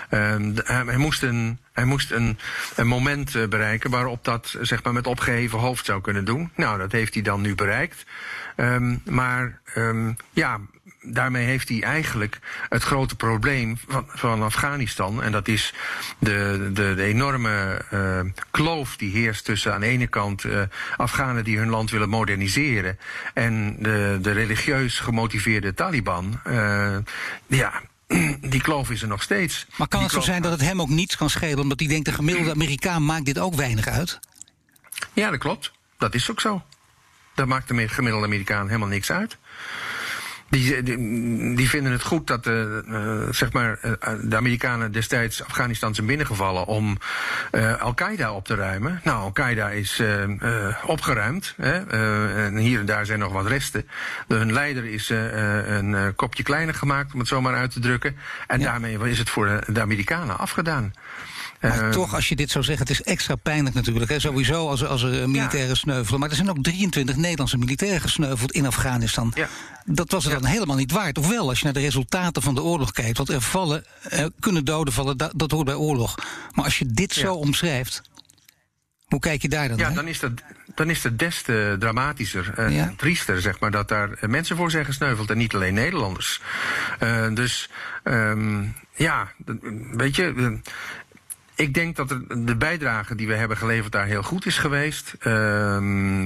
Ehm, 0.09 0.51
hij, 0.63 0.97
moest 0.97 1.23
een, 1.23 1.59
hij 1.73 1.85
moest 1.85 2.11
een, 2.11 2.37
een 2.75 2.87
moment 2.87 3.49
bereiken 3.49 3.89
waarop 3.89 4.23
dat 4.23 4.57
zeg 4.61 4.83
maar, 4.83 4.93
met 4.93 5.07
opgeheven 5.07 5.59
hoofd 5.59 5.85
zou 5.85 6.01
kunnen 6.01 6.25
doen. 6.25 6.51
Nou, 6.55 6.77
dat 6.77 6.91
heeft 6.91 7.13
hij 7.13 7.23
dan 7.23 7.41
nu 7.41 7.55
bereikt. 7.55 8.05
Um, 8.57 9.01
maar 9.05 9.59
um, 9.75 10.15
ja, 10.31 10.59
daarmee 11.05 11.45
heeft 11.45 11.69
hij 11.69 11.83
eigenlijk 11.83 12.39
het 12.69 12.83
grote 12.83 13.15
probleem 13.15 13.77
van, 13.87 14.05
van 14.07 14.43
Afghanistan. 14.43 15.23
En 15.23 15.31
dat 15.31 15.47
is 15.47 15.73
de, 16.19 16.69
de, 16.73 16.93
de 16.95 17.03
enorme 17.03 17.81
uh, 17.93 18.19
kloof 18.51 18.97
die 18.97 19.11
heerst 19.11 19.45
tussen 19.45 19.73
aan 19.73 19.79
de 19.79 19.87
ene 19.87 20.07
kant 20.07 20.43
uh, 20.43 20.61
Afghanen 20.97 21.43
die 21.43 21.57
hun 21.57 21.69
land 21.69 21.91
willen 21.91 22.09
moderniseren. 22.09 22.99
En 23.33 23.75
de, 23.79 24.17
de 24.21 24.31
religieus 24.31 24.99
gemotiveerde 24.99 25.73
Taliban. 25.73 26.39
Uh, 26.47 26.97
ja, 27.47 27.81
die 28.53 28.61
kloof 28.61 28.89
is 28.89 29.01
er 29.01 29.07
nog 29.07 29.21
steeds. 29.21 29.65
Maar 29.75 29.87
kan 29.87 29.99
die 29.99 30.07
het 30.07 30.17
zo 30.17 30.23
zijn 30.23 30.41
dat 30.41 30.51
het 30.51 30.61
hem 30.61 30.81
ook 30.81 30.89
niets 30.89 31.17
kan 31.17 31.29
schelen, 31.29 31.59
omdat 31.59 31.79
hij 31.79 31.89
denkt 31.89 32.05
de 32.05 32.13
gemiddelde 32.13 32.51
Amerikaan 32.51 33.05
maakt 33.05 33.25
dit 33.25 33.39
ook 33.39 33.55
weinig 33.55 33.87
uit? 33.87 34.19
Ja, 35.13 35.29
dat 35.29 35.39
klopt. 35.39 35.71
Dat 35.97 36.13
is 36.13 36.31
ook 36.31 36.41
zo. 36.41 36.63
Dat 37.35 37.47
maakt 37.47 37.67
de 37.67 37.87
gemiddelde 37.87 38.25
Amerikaan 38.25 38.67
helemaal 38.67 38.87
niks 38.87 39.11
uit. 39.11 39.37
Die, 40.55 40.83
die, 40.83 41.55
die, 41.55 41.69
vinden 41.69 41.91
het 41.91 42.03
goed 42.03 42.27
dat 42.27 42.43
de, 42.43 42.83
uh, 42.87 43.33
zeg 43.33 43.51
maar, 43.51 43.79
uh, 43.83 43.91
de 44.21 44.35
Amerikanen 44.35 44.91
destijds 44.91 45.43
Afghanistan 45.43 45.95
zijn 45.95 46.07
binnengevallen 46.07 46.65
om 46.65 46.97
uh, 47.51 47.81
Al-Qaeda 47.81 48.33
op 48.33 48.45
te 48.45 48.55
ruimen. 48.55 49.01
Nou, 49.03 49.21
Al-Qaeda 49.21 49.69
is 49.69 50.01
opgeruimd. 50.85 51.53
Hè? 51.57 51.73
en 52.45 52.57
hier 52.57 52.79
en 52.79 52.85
daar 52.85 53.05
zijn 53.05 53.19
nog 53.19 53.31
wat 53.31 53.47
resten. 53.47 53.87
hun 54.27 54.53
leider 54.53 54.85
is 54.85 55.09
een 55.09 56.13
kopje 56.15 56.43
kleiner 56.43 56.73
gemaakt, 56.73 57.13
om 57.13 57.19
het 57.19 57.27
zo 57.27 57.41
maar 57.41 57.55
uit 57.55 57.71
te 57.71 57.79
drukken. 57.79 58.15
En 58.47 58.59
ja. 58.59 58.65
daarmee 58.65 58.97
is 59.09 59.19
het 59.19 59.29
voor 59.29 59.63
de 59.67 59.81
Amerikanen 59.81 60.37
afgedaan. 60.37 60.93
Maar 61.69 61.83
uh, 61.83 61.89
toch, 61.89 62.13
als 62.15 62.29
je 62.29 62.35
dit 62.35 62.51
zou 62.51 62.63
zeggen, 62.63 62.87
het 62.87 62.99
is 62.99 63.03
extra 63.03 63.35
pijnlijk 63.35 63.75
natuurlijk. 63.75 64.11
Hè? 64.11 64.19
Sowieso 64.19 64.69
als, 64.69 64.85
als 64.85 65.03
er 65.03 65.29
militairen 65.29 65.69
ja. 65.69 65.75
sneuvelen. 65.75 66.19
Maar 66.19 66.29
er 66.29 66.35
zijn 66.35 66.49
ook 66.49 66.63
23 66.63 67.15
Nederlandse 67.15 67.57
militairen 67.57 68.01
gesneuveld 68.01 68.51
in 68.51 68.65
Afghanistan. 68.65 69.31
Ja. 69.35 69.47
Dat 69.85 70.11
was 70.11 70.23
het 70.23 70.33
ja. 70.33 70.39
dan 70.39 70.49
helemaal 70.49 70.75
niet 70.75 70.91
waard. 70.91 71.17
Ofwel, 71.17 71.49
als 71.49 71.57
je 71.57 71.65
naar 71.65 71.73
de 71.73 71.79
resultaten 71.79 72.41
van 72.41 72.55
de 72.55 72.63
oorlog 72.63 72.91
kijkt. 72.91 73.17
Want 73.17 73.29
er 73.29 73.41
vallen, 73.41 73.85
er 74.09 74.31
kunnen 74.39 74.65
doden 74.65 74.93
vallen, 74.93 75.17
dat, 75.17 75.31
dat 75.35 75.51
hoort 75.51 75.65
bij 75.65 75.75
oorlog. 75.75 76.15
Maar 76.51 76.65
als 76.65 76.79
je 76.79 76.85
dit 76.85 77.13
zo 77.13 77.33
omschrijft. 77.33 78.01
Hoe 79.05 79.19
kijk 79.19 79.41
je 79.41 79.49
daar 79.49 79.67
dan 79.67 79.77
Ja, 79.77 79.85
naar? 79.85 79.95
dan 79.95 80.07
is, 80.07 80.19
dat, 80.19 80.31
dan 80.75 80.89
is 80.89 81.03
het 81.03 81.19
des 81.19 81.41
te 81.41 81.75
dramatischer 81.79 82.53
en 82.55 82.71
ja. 82.71 82.93
triester, 82.97 83.41
zeg 83.41 83.59
maar, 83.59 83.71
dat 83.71 83.87
daar 83.87 84.09
mensen 84.21 84.55
voor 84.55 84.71
zijn 84.71 84.85
gesneuveld 84.85 85.29
en 85.29 85.37
niet 85.37 85.53
alleen 85.53 85.73
Nederlanders. 85.73 86.41
Uh, 87.03 87.33
dus, 87.33 87.69
um, 88.03 88.75
ja, 88.95 89.31
weet 89.91 90.15
je, 90.15 90.59
ik 91.55 91.73
denk 91.73 91.95
dat 91.95 92.09
de 92.29 92.55
bijdrage 92.55 93.15
die 93.15 93.27
we 93.27 93.35
hebben 93.35 93.57
geleverd 93.57 93.91
daar 93.91 94.05
heel 94.05 94.23
goed 94.23 94.45
is 94.45 94.57
geweest. 94.57 95.15
Uh, 95.19 95.23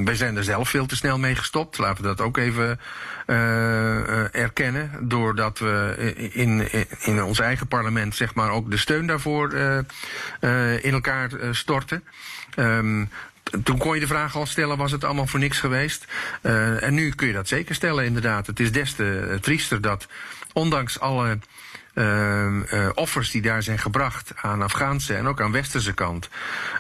wij 0.04 0.16
zijn 0.16 0.38
er 0.38 0.44
zelf 0.44 0.70
veel 0.70 0.86
te 0.86 0.96
snel 0.96 1.20
mee 1.20 1.36
gestopt. 1.36 1.78
Laten 1.78 2.02
we 2.02 2.08
dat 2.08 2.22
ook 2.22 2.38
even 2.38 2.80
uh, 3.28 4.36
erkennen. 4.36 4.92
Doordat 5.02 5.60
we 5.60 6.30
in, 6.34 6.68
in, 7.00 7.24
ons 7.24 7.40
eigen 7.40 7.68
parlement 7.68 8.16
zeg 8.16 8.34
maar, 8.34 8.52
ook 8.52 8.72
de 8.72 8.78
steun 8.78 9.08
daarvoor 9.08 9.54
uh, 9.54 10.84
in 10.84 10.94
elkaar 10.94 11.30
storten. 11.52 12.04
Um, 12.56 13.10
toen 13.64 13.78
kon 13.78 13.94
je 13.94 14.00
de 14.00 14.08
vraag 14.08 14.36
al 14.36 14.46
stellen, 14.46 14.78
was 14.78 14.92
het 14.92 15.04
allemaal 15.04 15.28
voor 15.28 15.40
niks 15.40 15.60
geweest? 15.60 16.06
En 16.42 16.94
nu 16.94 17.10
kun 17.12 17.28
je 17.28 17.34
dat 17.34 17.48
zeker 17.48 17.76
stellen, 17.76 18.06
inderdaad. 18.06 18.48
Het 18.48 18.60
is 18.60 18.72
des 18.72 18.94
te 18.94 19.38
triester 19.42 19.82
dat, 19.82 20.08
ondanks 20.54 21.00
alle 21.00 21.38
offers 22.94 23.32
die 23.32 23.42
daar 23.42 23.64
zijn 23.64 23.80
gebracht 23.80 24.32
aan 24.36 24.62
Afghaanse 24.62 25.16
en 25.16 25.28
ook 25.28 25.42
aan 25.42 25.52
Westerse 25.52 25.94
kant, 25.94 26.30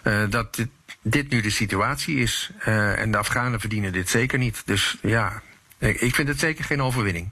uh, 0.03 0.23
dat 0.29 0.55
dit, 0.55 0.69
dit, 1.01 1.29
nu 1.29 1.41
de 1.41 1.49
situatie 1.49 2.17
is. 2.17 2.51
en 2.95 3.11
de 3.11 3.17
Afghanen 3.17 3.59
verdienen 3.59 3.91
dit 3.91 4.09
zeker 4.09 4.39
niet. 4.39 4.61
Dus 4.65 4.97
ja, 5.01 5.41
ik 5.79 6.15
vind 6.15 6.27
het 6.27 6.39
zeker 6.39 6.65
geen 6.65 6.81
overwinning. 6.81 7.31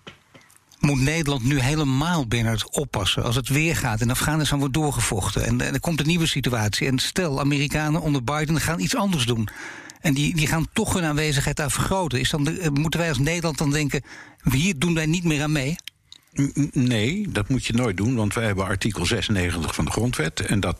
Moet 0.79 0.99
Nederland 0.99 1.43
nu 1.43 1.59
helemaal, 1.59 2.27
Bernard, 2.27 2.69
oppassen 2.69 3.23
als 3.23 3.35
het 3.35 3.47
weer 3.47 3.75
gaat 3.75 4.01
en 4.01 4.09
Afghanistan 4.09 4.59
wordt 4.59 4.73
doorgevochten 4.73 5.45
en, 5.45 5.61
er 5.73 5.79
komt 5.79 5.99
een 5.99 6.07
nieuwe 6.07 6.27
situatie 6.27 6.87
en 6.87 6.99
stel 6.99 7.39
Amerikanen 7.39 8.01
onder 8.01 8.23
Biden 8.23 8.61
gaan 8.61 8.79
iets 8.79 8.95
anders 8.95 9.25
doen. 9.25 9.49
En 10.01 10.13
die, 10.13 10.35
die 10.35 10.47
gaan 10.47 10.67
toch 10.73 10.93
hun 10.93 11.03
aanwezigheid 11.03 11.55
daar 11.55 11.71
vergroten. 11.71 12.19
Is 12.19 12.29
dan 12.29 12.57
moeten 12.73 12.99
wij 12.99 13.09
als 13.09 13.17
Nederland 13.17 13.57
dan 13.57 13.71
denken, 13.71 14.03
hier 14.51 14.79
doen 14.79 14.93
wij 14.93 15.05
niet 15.05 15.23
meer 15.23 15.43
aan 15.43 15.51
mee? 15.51 15.75
Nee, 16.71 17.27
dat 17.29 17.49
moet 17.49 17.65
je 17.65 17.73
nooit 17.73 17.97
doen, 17.97 18.15
want 18.15 18.33
wij 18.33 18.45
hebben 18.45 18.65
artikel 18.65 19.05
96 19.05 19.75
van 19.75 19.85
de 19.85 19.91
grondwet. 19.91 20.39
En 20.39 20.59
dat 20.59 20.77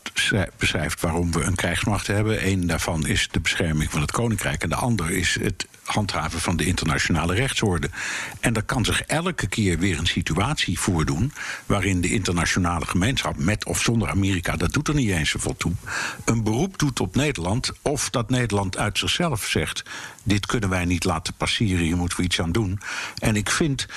beschrijft 0.58 1.02
waarom 1.02 1.32
we 1.32 1.42
een 1.42 1.56
krijgsmacht 1.56 2.08
hebben. 2.08 2.48
Eén 2.48 2.68
daarvan 2.68 3.08
is 3.08 3.28
de 3.32 3.40
bescherming 3.40 3.92
van 3.92 4.02
het 4.02 4.12
koninkrijk. 4.12 4.64
En 4.64 4.70
de 4.70 4.76
ander 4.76 5.12
is 5.12 5.38
het 5.42 5.68
handhaven 5.84 6.40
van 6.40 6.58
de 6.58 6.66
internationale 6.66 7.34
rechtsorde. 7.36 7.90
En 8.40 8.56
er 8.56 8.64
kan 8.64 8.86
zich 8.86 9.02
elke 9.02 9.48
keer 9.48 9.80
weer 9.80 10.00
een 10.00 10.08
situatie 10.08 10.80
voordoen. 10.80 11.34
waarin 11.66 12.02
de 12.02 12.12
internationale 12.12 12.86
gemeenschap, 12.86 13.38
met 13.38 13.66
of 13.66 13.82
zonder 13.82 14.10
Amerika, 14.10 14.56
dat 14.56 14.74
doet 14.74 14.88
er 14.88 14.96
niet 14.96 15.10
eens 15.10 15.30
zoveel 15.30 15.58
toe. 15.58 15.74
een 16.26 16.44
beroep 16.44 16.80
doet 16.80 17.00
op 17.00 17.16
Nederland. 17.16 17.72
of 17.82 18.10
dat 18.10 18.30
Nederland 18.30 18.78
uit 18.78 18.98
zichzelf 18.98 19.46
zegt. 19.46 19.84
dit 20.24 20.46
kunnen 20.46 20.70
wij 20.70 20.86
niet 20.86 21.04
laten 21.04 21.34
passeren, 21.34 21.84
hier 21.84 21.98
moeten 21.98 22.18
we 22.18 22.24
iets 22.24 22.42
aan 22.42 22.52
doen. 22.52 22.80
En 23.20 23.36
ik 23.36 23.50
vind. 23.50 23.88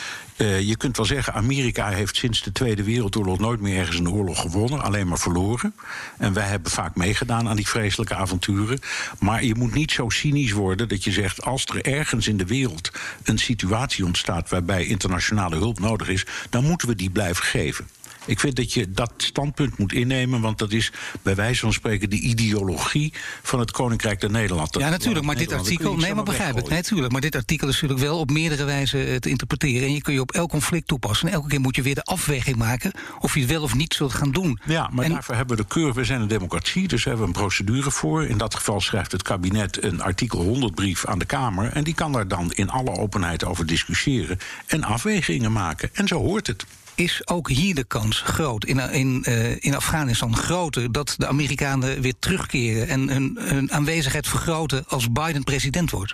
Uh, 0.40 0.61
je 0.61 0.76
kunt 0.76 0.96
wel 0.96 1.07
zeggen, 1.07 1.35
Amerika 1.35 1.88
heeft 1.88 2.16
sinds 2.16 2.42
de 2.42 2.53
Tweede 2.53 2.83
Wereldoorlog 2.83 3.38
nooit 3.38 3.61
meer 3.61 3.79
ergens 3.79 3.98
een 3.98 4.11
oorlog 4.11 4.40
gewonnen, 4.40 4.83
alleen 4.83 5.09
maar 5.09 5.18
verloren. 5.18 5.74
En 6.18 6.33
wij 6.33 6.46
hebben 6.46 6.70
vaak 6.70 6.94
meegedaan 6.96 7.48
aan 7.48 7.57
die 7.57 7.68
vreselijke 7.68 8.14
avonturen. 8.14 8.79
Maar 9.18 9.44
je 9.44 9.55
moet 9.55 9.74
niet 9.74 9.92
zo 9.92 10.09
cynisch 10.09 10.53
worden 10.53 10.88
dat 10.88 11.05
je 11.05 11.12
zegt, 11.12 11.42
als 11.42 11.64
er 11.64 11.85
ergens 11.85 12.29
in 12.29 12.37
de 12.37 12.46
wereld 12.46 12.90
een 13.22 13.38
situatie 13.38 14.05
ontstaat 14.05 14.48
waarbij 14.48 14.87
internationale 14.87 15.57
hulp 15.57 15.79
nodig 15.79 16.09
is, 16.09 16.26
dan 16.50 16.64
moeten 16.64 16.88
we 16.88 16.94
die 16.94 17.11
blijven 17.11 17.44
geven. 17.44 17.87
Ik 18.24 18.40
vind 18.40 18.56
dat 18.56 18.72
je 18.72 18.90
dat 18.90 19.12
standpunt 19.16 19.78
moet 19.78 19.92
innemen, 19.92 20.40
want 20.40 20.59
dat 20.59 20.72
is 20.72 20.92
bij 21.22 21.35
wijze 21.35 21.61
van 21.61 21.72
spreken 21.72 22.11
de 22.11 22.18
ideologie 22.18 23.12
van 23.42 23.59
het 23.59 23.70
Koninkrijk 23.70 24.20
der 24.20 24.30
Nederland. 24.30 24.74
Ja, 24.78 24.88
natuurlijk, 24.88 25.24
maar 25.24 25.37
dit 25.37 25.52
artikel, 25.52 25.96
nee, 25.96 26.14
maar 26.14 26.24
begrijp 26.24 26.54
het, 26.54 26.68
natuurlijk, 26.68 27.12
maar 27.12 27.20
dit 27.20 27.35
artikel 27.35 27.68
is 27.68 27.74
natuurlijk 27.74 28.00
wel 28.00 28.18
op 28.18 28.30
meerdere 28.30 28.64
wijzen 28.64 29.20
te 29.20 29.28
interpreteren 29.28 29.87
en 29.87 29.94
je 29.94 30.02
kun 30.02 30.14
je 30.14 30.20
op 30.20 30.33
elk 30.33 30.50
conflict 30.50 30.87
toepassen. 30.87 31.28
En 31.28 31.35
elke 31.35 31.48
keer 31.48 31.61
moet 31.61 31.76
je 31.76 31.83
weer 31.83 31.94
de 31.94 32.02
afweging 32.02 32.56
maken 32.56 32.92
of 33.20 33.35
je 33.35 33.40
het 33.40 33.50
wel 33.50 33.62
of 33.62 33.74
niet 33.74 33.94
zult 33.94 34.14
gaan 34.14 34.30
doen. 34.30 34.61
Ja, 34.64 34.88
maar 34.92 35.04
en, 35.04 35.12
daarvoor 35.12 35.35
hebben 35.35 35.56
we 35.56 35.62
de 35.62 35.68
keur, 35.68 35.92
we 35.92 36.04
zijn 36.04 36.20
een 36.20 36.28
democratie, 36.28 36.88
dus 36.88 37.04
hebben 37.04 37.22
we 37.22 37.26
een 37.26 37.40
procedure 37.40 37.90
voor. 37.90 38.26
In 38.26 38.38
dat 38.38 38.54
geval 38.54 38.80
schrijft 38.80 39.12
het 39.12 39.22
kabinet 39.22 39.83
een 39.83 40.02
artikel 40.02 40.42
100 40.42 40.74
brief 40.74 41.06
aan 41.06 41.18
de 41.18 41.24
Kamer 41.24 41.72
en 41.72 41.85
die 41.85 41.94
kan 41.94 42.12
daar 42.12 42.28
dan 42.28 42.52
in 42.52 42.70
alle 42.70 42.90
openheid 42.90 43.44
over 43.44 43.66
discussiëren 43.66 44.38
en 44.66 44.85
afwegingen 44.85 45.52
maken. 45.52 45.90
En 45.92 46.09
zo 46.09 46.18
hoort 46.18 46.46
het 46.46 46.64
is 46.94 47.26
ook 47.26 47.48
hier 47.48 47.74
de 47.74 47.85
kans 47.85 48.20
groot, 48.20 48.64
in, 48.64 48.79
in, 48.79 49.24
uh, 49.29 49.64
in 49.64 49.74
Afghanistan 49.74 50.37
groter, 50.37 50.92
dat 50.92 51.14
de 51.18 51.26
Amerikanen 51.26 52.00
weer 52.00 52.14
terugkeren 52.18 52.88
en 52.88 53.09
hun, 53.09 53.38
hun 53.40 53.72
aanwezigheid 53.72 54.29
vergroten 54.29 54.85
als 54.88 55.12
Biden 55.12 55.44
president 55.44 55.90
wordt? 55.90 56.12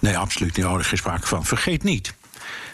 Nee, 0.00 0.18
absoluut 0.18 0.56
niet. 0.56 0.66
Er 0.66 0.80
is 0.80 0.98
sprake 0.98 1.26
van. 1.26 1.44
Vergeet 1.44 1.82
niet 1.82 2.14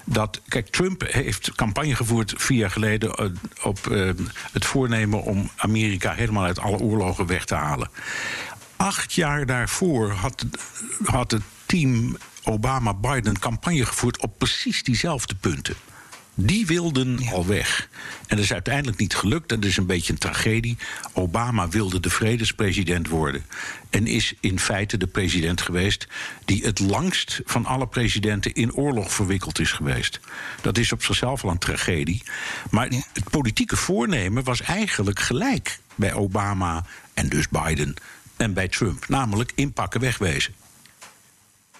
dat. 0.05 0.41
Kijk, 0.49 0.69
Trump 0.69 1.03
heeft 1.07 1.55
campagne 1.55 1.95
gevoerd 1.95 2.33
vier 2.37 2.59
jaar 2.59 2.71
geleden 2.71 3.11
uh, 3.21 3.31
op 3.63 3.79
het 4.53 4.65
voornemen 4.65 5.23
om 5.23 5.51
Amerika 5.57 6.13
helemaal 6.13 6.45
uit 6.45 6.59
alle 6.59 6.79
oorlogen 6.79 7.27
weg 7.27 7.45
te 7.45 7.55
halen. 7.55 7.91
Acht 8.77 9.13
jaar 9.13 9.47
daarvoor 9.47 10.11
had, 10.11 10.45
had 11.05 11.31
het 11.31 11.43
team 11.67 12.17
Obama-Biden 12.43 13.39
campagne 13.39 13.87
gevoerd 13.87 14.23
op 14.23 14.39
precies 14.39 14.83
diezelfde 14.83 15.35
punten. 15.35 15.75
Die 16.35 16.67
wilden 16.67 17.19
ja. 17.19 17.31
al 17.31 17.47
weg. 17.47 17.89
En 18.27 18.37
dat 18.37 18.45
is 18.45 18.53
uiteindelijk 18.53 18.99
niet 18.99 19.15
gelukt. 19.15 19.49
Dat 19.49 19.65
is 19.65 19.77
een 19.77 19.87
beetje 19.87 20.13
een 20.13 20.19
tragedie. 20.19 20.77
Obama 21.13 21.69
wilde 21.69 22.01
de 22.01 22.11
vredespresident 22.11 23.09
worden. 23.09 23.45
En 23.91 24.07
is 24.07 24.35
in 24.41 24.59
feite 24.59 24.97
de 24.97 25.07
president 25.07 25.61
geweest 25.61 26.09
die 26.45 26.65
het 26.65 26.79
langst 26.79 27.41
van 27.45 27.67
alle 27.67 27.87
presidenten 27.87 28.53
in 28.53 28.75
oorlog 28.75 29.13
verwikkeld 29.13 29.59
is 29.59 29.73
geweest. 29.73 30.21
Dat 30.61 30.79
is 30.79 30.93
op 30.93 31.05
zichzelf 31.05 31.45
al 31.45 31.51
een 31.51 31.59
tragedie. 31.59 32.23
Maar 32.71 32.93
ja. 32.93 33.03
het 33.13 33.31
politieke 33.31 33.77
voornemen 33.77 34.45
was 34.45 34.61
eigenlijk 34.61 35.21
gelijk 35.21 35.79
bij 35.95 36.13
Obama 36.13 36.85
en 37.15 37.29
dus 37.29 37.49
Biden 37.49 37.95
en 38.37 38.53
bij 38.53 38.69
Trump. 38.69 39.09
Namelijk 39.09 39.53
inpakken, 39.55 40.01
wegwezen 40.01 40.55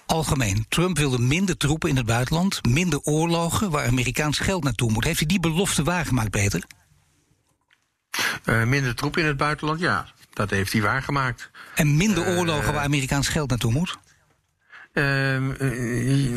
algemeen. 0.05 0.65
Trump 0.69 0.97
wilde 0.97 1.19
minder 1.19 1.57
troepen 1.57 1.89
in 1.89 1.95
het 1.95 2.05
buitenland, 2.05 2.65
minder 2.69 2.99
oorlogen 2.99 3.69
waar 3.69 3.87
Amerikaans 3.87 4.39
geld 4.39 4.63
naartoe 4.63 4.91
moet. 4.91 5.03
Heeft 5.03 5.19
hij 5.19 5.27
die 5.27 5.39
belofte 5.39 5.83
waargemaakt, 5.83 6.29
Peter? 6.29 6.63
Uh, 8.45 8.63
minder 8.63 8.95
troepen 8.95 9.21
in 9.21 9.27
het 9.27 9.37
buitenland, 9.37 9.79
ja. 9.79 10.07
Dat 10.33 10.49
heeft 10.49 10.71
hij 10.71 10.81
waargemaakt. 10.81 11.49
En 11.75 11.97
minder 11.97 12.27
oorlogen 12.27 12.67
uh, 12.67 12.73
waar 12.73 12.83
Amerikaans 12.83 13.27
geld 13.27 13.49
naartoe 13.49 13.71
moet? 13.71 13.97
Uh, 14.93 15.03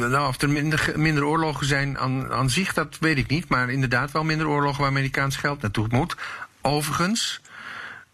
nou, 0.08 0.28
of 0.28 0.42
er 0.42 0.50
minder, 0.50 0.92
minder 0.96 1.24
oorlogen 1.24 1.66
zijn 1.66 1.98
aan, 1.98 2.32
aan 2.32 2.50
zich, 2.50 2.74
dat 2.74 2.96
weet 3.00 3.18
ik 3.18 3.28
niet. 3.28 3.48
Maar 3.48 3.70
inderdaad 3.70 4.10
wel 4.10 4.24
minder 4.24 4.48
oorlogen 4.48 4.80
waar 4.80 4.90
Amerikaans 4.90 5.36
geld 5.36 5.60
naartoe 5.60 5.86
moet. 5.90 6.16
Overigens, 6.62 7.40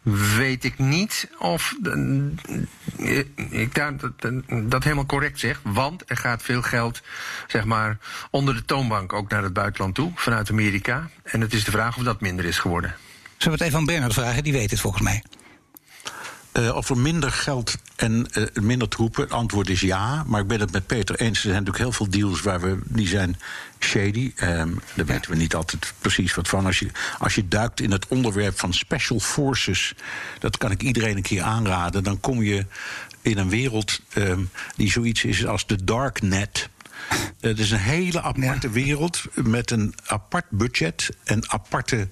weet 0.04 0.64
ik 0.64 0.78
niet 0.78 1.28
of 1.38 1.74
ik 3.48 3.74
daar 3.74 3.96
dat, 3.96 4.12
dat, 4.70 4.82
helemaal 4.82 5.06
correct 5.06 5.38
zeg. 5.40 5.60
Want 5.62 6.02
er 6.06 6.16
gaat 6.16 6.42
veel 6.42 6.62
geld, 6.62 7.02
zeg 7.46 7.64
maar, 7.64 7.98
onder 8.30 8.54
de 8.54 8.64
toonbank 8.64 9.12
ook 9.12 9.30
naar 9.30 9.42
het 9.42 9.52
buitenland 9.52 9.94
toe, 9.94 10.12
vanuit 10.14 10.50
Amerika. 10.50 11.08
En 11.22 11.40
het 11.40 11.52
is 11.52 11.64
de 11.64 11.70
vraag 11.70 11.96
of 11.96 12.02
dat 12.02 12.20
minder 12.20 12.44
is 12.44 12.58
geworden. 12.58 12.94
Zullen 13.36 13.58
we 13.58 13.64
het 13.64 13.72
even 13.72 13.78
aan 13.78 13.94
Bernard 13.94 14.14
vragen? 14.14 14.42
Die 14.42 14.52
weet 14.52 14.70
het 14.70 14.80
volgens 14.80 15.02
mij. 15.02 15.22
Uh, 16.58 16.74
of 16.76 16.90
er 16.90 16.98
minder 16.98 17.30
geld 17.30 17.76
en 17.96 18.26
uh, 18.32 18.46
minder 18.62 18.88
troepen? 18.88 19.22
Het 19.22 19.32
antwoord 19.32 19.70
is 19.70 19.80
ja. 19.80 20.24
Maar 20.26 20.40
ik 20.40 20.46
ben 20.46 20.60
het 20.60 20.72
met 20.72 20.86
Peter 20.86 21.20
eens. 21.20 21.36
Er 21.36 21.42
zijn 21.42 21.52
natuurlijk 21.52 21.84
heel 21.84 21.92
veel 21.92 22.10
deals 22.10 22.40
waar 22.40 22.60
we, 22.60 22.78
die 22.84 23.08
zijn 23.08 23.36
shady. 23.78 24.32
Um, 24.42 24.80
daar 24.94 25.06
weten 25.06 25.30
we 25.30 25.36
niet 25.36 25.54
altijd 25.54 25.94
precies 25.98 26.34
wat 26.34 26.48
van. 26.48 26.66
Als 26.66 26.78
je, 26.78 26.90
als 27.18 27.34
je 27.34 27.48
duikt 27.48 27.80
in 27.80 27.90
het 27.90 28.08
onderwerp 28.08 28.58
van 28.58 28.74
special 28.74 29.20
forces, 29.20 29.94
dat 30.38 30.58
kan 30.58 30.70
ik 30.70 30.82
iedereen 30.82 31.16
een 31.16 31.22
keer 31.22 31.42
aanraden. 31.42 32.04
Dan 32.04 32.20
kom 32.20 32.42
je 32.42 32.66
in 33.22 33.38
een 33.38 33.48
wereld 33.48 34.00
um, 34.14 34.50
die 34.76 34.90
zoiets 34.90 35.24
is 35.24 35.46
als 35.46 35.66
de 35.66 35.84
darknet. 35.84 36.68
Het 37.40 37.58
is 37.58 37.70
een 37.70 37.78
hele 37.78 38.22
aparte 38.22 38.70
wereld 38.70 39.22
met 39.34 39.70
een 39.70 39.94
apart 40.06 40.44
budget 40.50 41.10
en 41.24 41.50
aparte 41.50 42.08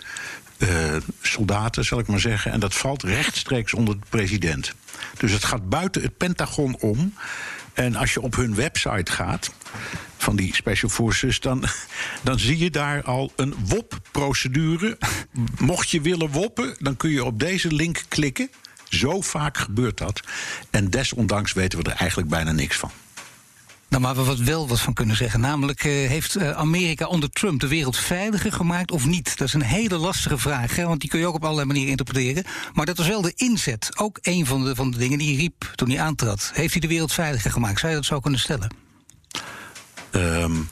uh, 0.62 0.96
soldaten, 1.20 1.85
zal 1.85 1.98
ik 1.98 2.07
maar 2.07 2.20
zeggen. 2.20 2.53
En 2.53 2.61
dat 2.61 2.75
valt 2.75 3.03
rechtstreeks 3.03 3.75
onder 3.75 4.01
de 4.01 4.07
president. 4.09 4.75
Dus 5.18 5.33
het 5.33 5.44
gaat 5.44 5.68
buiten 5.68 6.03
het 6.03 6.16
Pentagon 6.16 6.77
om. 6.81 7.14
En 7.72 7.96
als 7.96 8.12
je 8.12 8.20
op 8.20 8.37
hun 8.37 8.55
website 8.55 9.12
gaat 9.12 9.53
van 10.16 10.37
die 10.37 10.55
Special 10.55 10.90
Forces, 10.90 11.40
dan, 11.40 11.64
dan 12.22 12.38
zie 12.38 12.59
je 12.59 12.70
daar 12.70 13.03
al 13.03 13.33
een 13.37 13.55
WOP-procedure. 13.66 14.98
Mocht 15.59 15.90
je 15.90 16.01
willen 16.01 16.31
woppen, 16.31 16.77
dan 16.79 16.96
kun 16.96 17.11
je 17.11 17.25
op 17.25 17.40
deze 17.40 17.72
link 17.72 18.03
klikken. 18.09 18.51
Zo 18.88 19.20
vaak 19.20 19.59
gebeurt 19.59 19.98
dat. 19.98 20.20
En 20.70 20.90
desondanks 20.90 21.53
weten 21.53 21.79
we 21.83 21.90
er 21.90 21.96
eigenlijk 21.96 22.31
bijna 22.31 22.53
niks 22.53 22.77
van. 22.77 22.90
Nou, 23.92 24.05
maar 24.05 24.14
we 24.14 24.22
wat 24.22 24.38
wel 24.38 24.68
wat 24.68 24.81
van 24.81 24.92
kunnen 24.92 25.16
zeggen. 25.16 25.40
Namelijk, 25.40 25.85
uh, 25.85 26.09
heeft 26.09 26.37
uh, 26.37 26.50
Amerika 26.50 27.07
onder 27.07 27.31
Trump 27.31 27.61
de 27.61 27.68
wereld 27.68 27.96
veiliger 27.96 28.52
gemaakt 28.52 28.90
of 28.90 29.07
niet? 29.07 29.38
Dat 29.38 29.48
is 29.48 29.55
een 29.55 29.62
hele 29.62 29.96
lastige 29.96 30.38
vraag, 30.38 30.76
hè, 30.76 30.87
want 30.87 31.00
die 31.00 31.11
kun 31.11 31.18
je 31.18 31.26
ook 31.26 31.35
op 31.35 31.42
allerlei 31.42 31.66
manieren 31.66 31.90
interpreteren. 31.90 32.44
Maar 32.72 32.87
dat 32.87 32.96
was 32.96 33.07
wel 33.07 33.22
de 33.22 33.33
inzet. 33.37 33.98
Ook 33.98 34.18
een 34.22 34.46
van 34.46 34.64
de, 34.64 34.74
van 34.74 34.90
de 34.90 34.98
dingen 34.98 35.18
die 35.18 35.28
hij 35.28 35.37
riep 35.37 35.72
toen 35.74 35.90
hij 35.90 36.00
aantrad. 36.00 36.50
Heeft 36.55 36.72
hij 36.72 36.81
de 36.81 36.88
wereld 36.88 37.12
veiliger 37.12 37.50
gemaakt? 37.50 37.78
Zou 37.78 37.92
je 37.92 37.98
dat 37.98 38.07
zo 38.07 38.20
kunnen 38.20 38.40
stellen? 38.40 38.70
Um, 40.11 40.68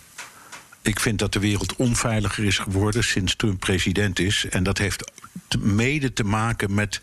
ik 0.83 1.01
vind 1.01 1.19
dat 1.19 1.33
de 1.33 1.41
wereld 1.41 1.77
onveiliger 1.77 2.45
is 2.45 2.59
geworden 2.59 3.05
sinds 3.05 3.37
Trump 3.37 3.61
president 3.61 4.19
is. 4.19 4.47
En 4.51 4.63
dat 4.63 4.79
heeft 4.79 5.13
mede 5.59 6.13
te 6.13 6.25
maken 6.25 6.75
met 6.75 7.01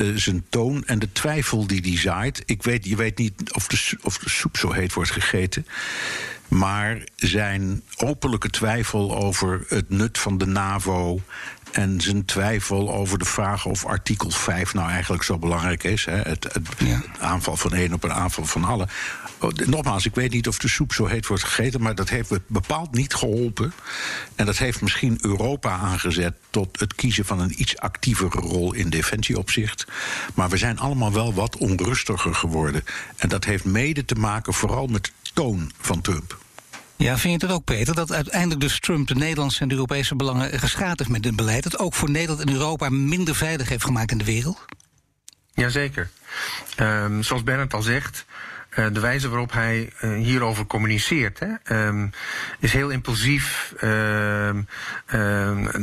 uh, 0.00 0.16
zijn 0.16 0.44
toon 0.48 0.84
en 0.86 0.98
de 0.98 1.12
twijfel 1.12 1.66
die 1.66 1.80
hij 1.80 1.98
zaait. 1.98 2.42
Ik 2.46 2.62
weet, 2.62 2.84
je 2.84 2.96
weet 2.96 3.18
niet 3.18 3.52
of 3.52 3.66
de, 3.66 3.98
of 4.02 4.18
de 4.18 4.28
soep 4.28 4.56
zo 4.56 4.72
heet 4.72 4.92
wordt 4.92 5.10
gegeten. 5.10 5.66
Maar 6.48 7.02
zijn 7.16 7.82
openlijke 7.96 8.50
twijfel 8.50 9.16
over 9.16 9.64
het 9.68 9.90
nut 9.90 10.18
van 10.18 10.38
de 10.38 10.46
NAVO. 10.46 11.20
En 11.72 12.00
zijn 12.00 12.24
twijfel 12.24 12.94
over 12.94 13.18
de 13.18 13.24
vraag 13.24 13.66
of 13.66 13.84
artikel 13.84 14.30
5 14.30 14.74
nou 14.74 14.90
eigenlijk 14.90 15.22
zo 15.22 15.38
belangrijk 15.38 15.84
is. 15.84 16.04
Hè, 16.04 16.16
het, 16.16 16.44
het, 16.52 16.68
ja. 16.78 17.02
aanval 17.18 17.56
van 17.56 17.74
één 17.74 17.92
op 17.92 18.04
een 18.04 18.12
aanval 18.12 18.44
van 18.44 18.64
alle. 18.64 18.88
Oh, 19.38 19.50
nogmaals, 19.50 20.06
ik 20.06 20.14
weet 20.14 20.32
niet 20.32 20.48
of 20.48 20.58
de 20.58 20.68
soep 20.68 20.92
zo 20.92 21.06
heet 21.06 21.26
wordt 21.26 21.44
gegeten, 21.44 21.82
maar 21.82 21.94
dat 21.94 22.08
heeft 22.08 22.32
bepaald 22.46 22.92
niet 22.92 23.14
geholpen. 23.14 23.72
En 24.34 24.46
dat 24.46 24.58
heeft 24.58 24.80
misschien 24.80 25.18
Europa 25.20 25.70
aangezet 25.70 26.34
tot 26.50 26.80
het 26.80 26.94
kiezen 26.94 27.24
van 27.24 27.40
een 27.40 27.60
iets 27.60 27.78
actievere 27.78 28.40
rol 28.40 28.72
in 28.72 28.90
defensieopzicht. 28.90 29.86
Maar 30.34 30.48
we 30.48 30.56
zijn 30.56 30.78
allemaal 30.78 31.12
wel 31.12 31.34
wat 31.34 31.56
onrustiger 31.56 32.34
geworden. 32.34 32.84
En 33.16 33.28
dat 33.28 33.44
heeft 33.44 33.64
mede 33.64 34.04
te 34.04 34.14
maken 34.14 34.54
vooral 34.54 34.86
met 34.86 35.04
de 35.04 35.30
toon 35.34 35.72
van 35.80 36.00
Trump. 36.00 36.38
Ja, 37.00 37.18
vind 37.18 37.40
je 37.40 37.46
het 37.46 37.56
ook, 37.56 37.64
Peter, 37.64 37.94
dat 37.94 38.12
uiteindelijk 38.12 38.60
dus 38.60 38.80
Trump 38.80 39.08
de 39.08 39.14
Nederlandse 39.14 39.60
en 39.62 39.70
Europese 39.70 40.16
belangen 40.16 40.58
geschaad 40.58 40.98
heeft 40.98 41.10
met 41.10 41.22
dit 41.22 41.36
beleid? 41.36 41.62
Dat 41.62 41.78
ook 41.78 41.94
voor 41.94 42.10
Nederland 42.10 42.40
en 42.40 42.52
Europa 42.52 42.88
minder 42.88 43.34
veilig 43.34 43.68
heeft 43.68 43.84
gemaakt 43.84 44.10
in 44.10 44.18
de 44.18 44.24
wereld? 44.24 44.64
Jazeker. 45.54 46.10
Um, 46.80 47.22
zoals 47.22 47.42
Bernard 47.42 47.74
al 47.74 47.82
zegt, 47.82 48.24
uh, 48.70 48.86
de 48.92 49.00
wijze 49.00 49.28
waarop 49.28 49.52
hij 49.52 49.92
uh, 50.02 50.24
hierover 50.24 50.66
communiceert 50.66 51.38
hè, 51.38 51.86
um, 51.86 52.10
is 52.58 52.72
heel 52.72 52.90
impulsief. 52.90 53.74
Um, 53.82 54.66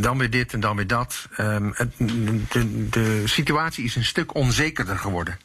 dan 0.01 0.17
weer 0.17 0.30
dit 0.30 0.53
en 0.53 0.60
dan 0.60 0.75
weer 0.75 0.88
dat. 0.88 1.27
Het, 1.36 1.97
de, 1.97 2.89
de 2.89 3.23
situatie 3.25 3.84
is 3.84 3.95
een 3.95 4.06
stuk 4.06 4.36
onzekerder 4.36 4.97
geworden. 4.97 5.39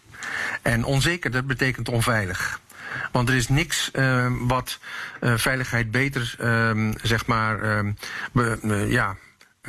En 0.63 0.85
onzekerder 0.85 1.47
betekent 1.47 1.89
onveilig. 1.89 2.61
Want 3.13 3.29
er 3.29 3.35
is 3.35 3.49
niks 3.49 3.91
uh, 3.93 4.27
wat 4.41 4.79
uh, 5.21 5.33
veiligheid 5.37 5.91
beter, 5.91 6.35
uh, 6.41 6.91
zeg 7.03 7.27
maar, 7.27 7.85
be, 8.33 8.87
ja, 8.89 9.17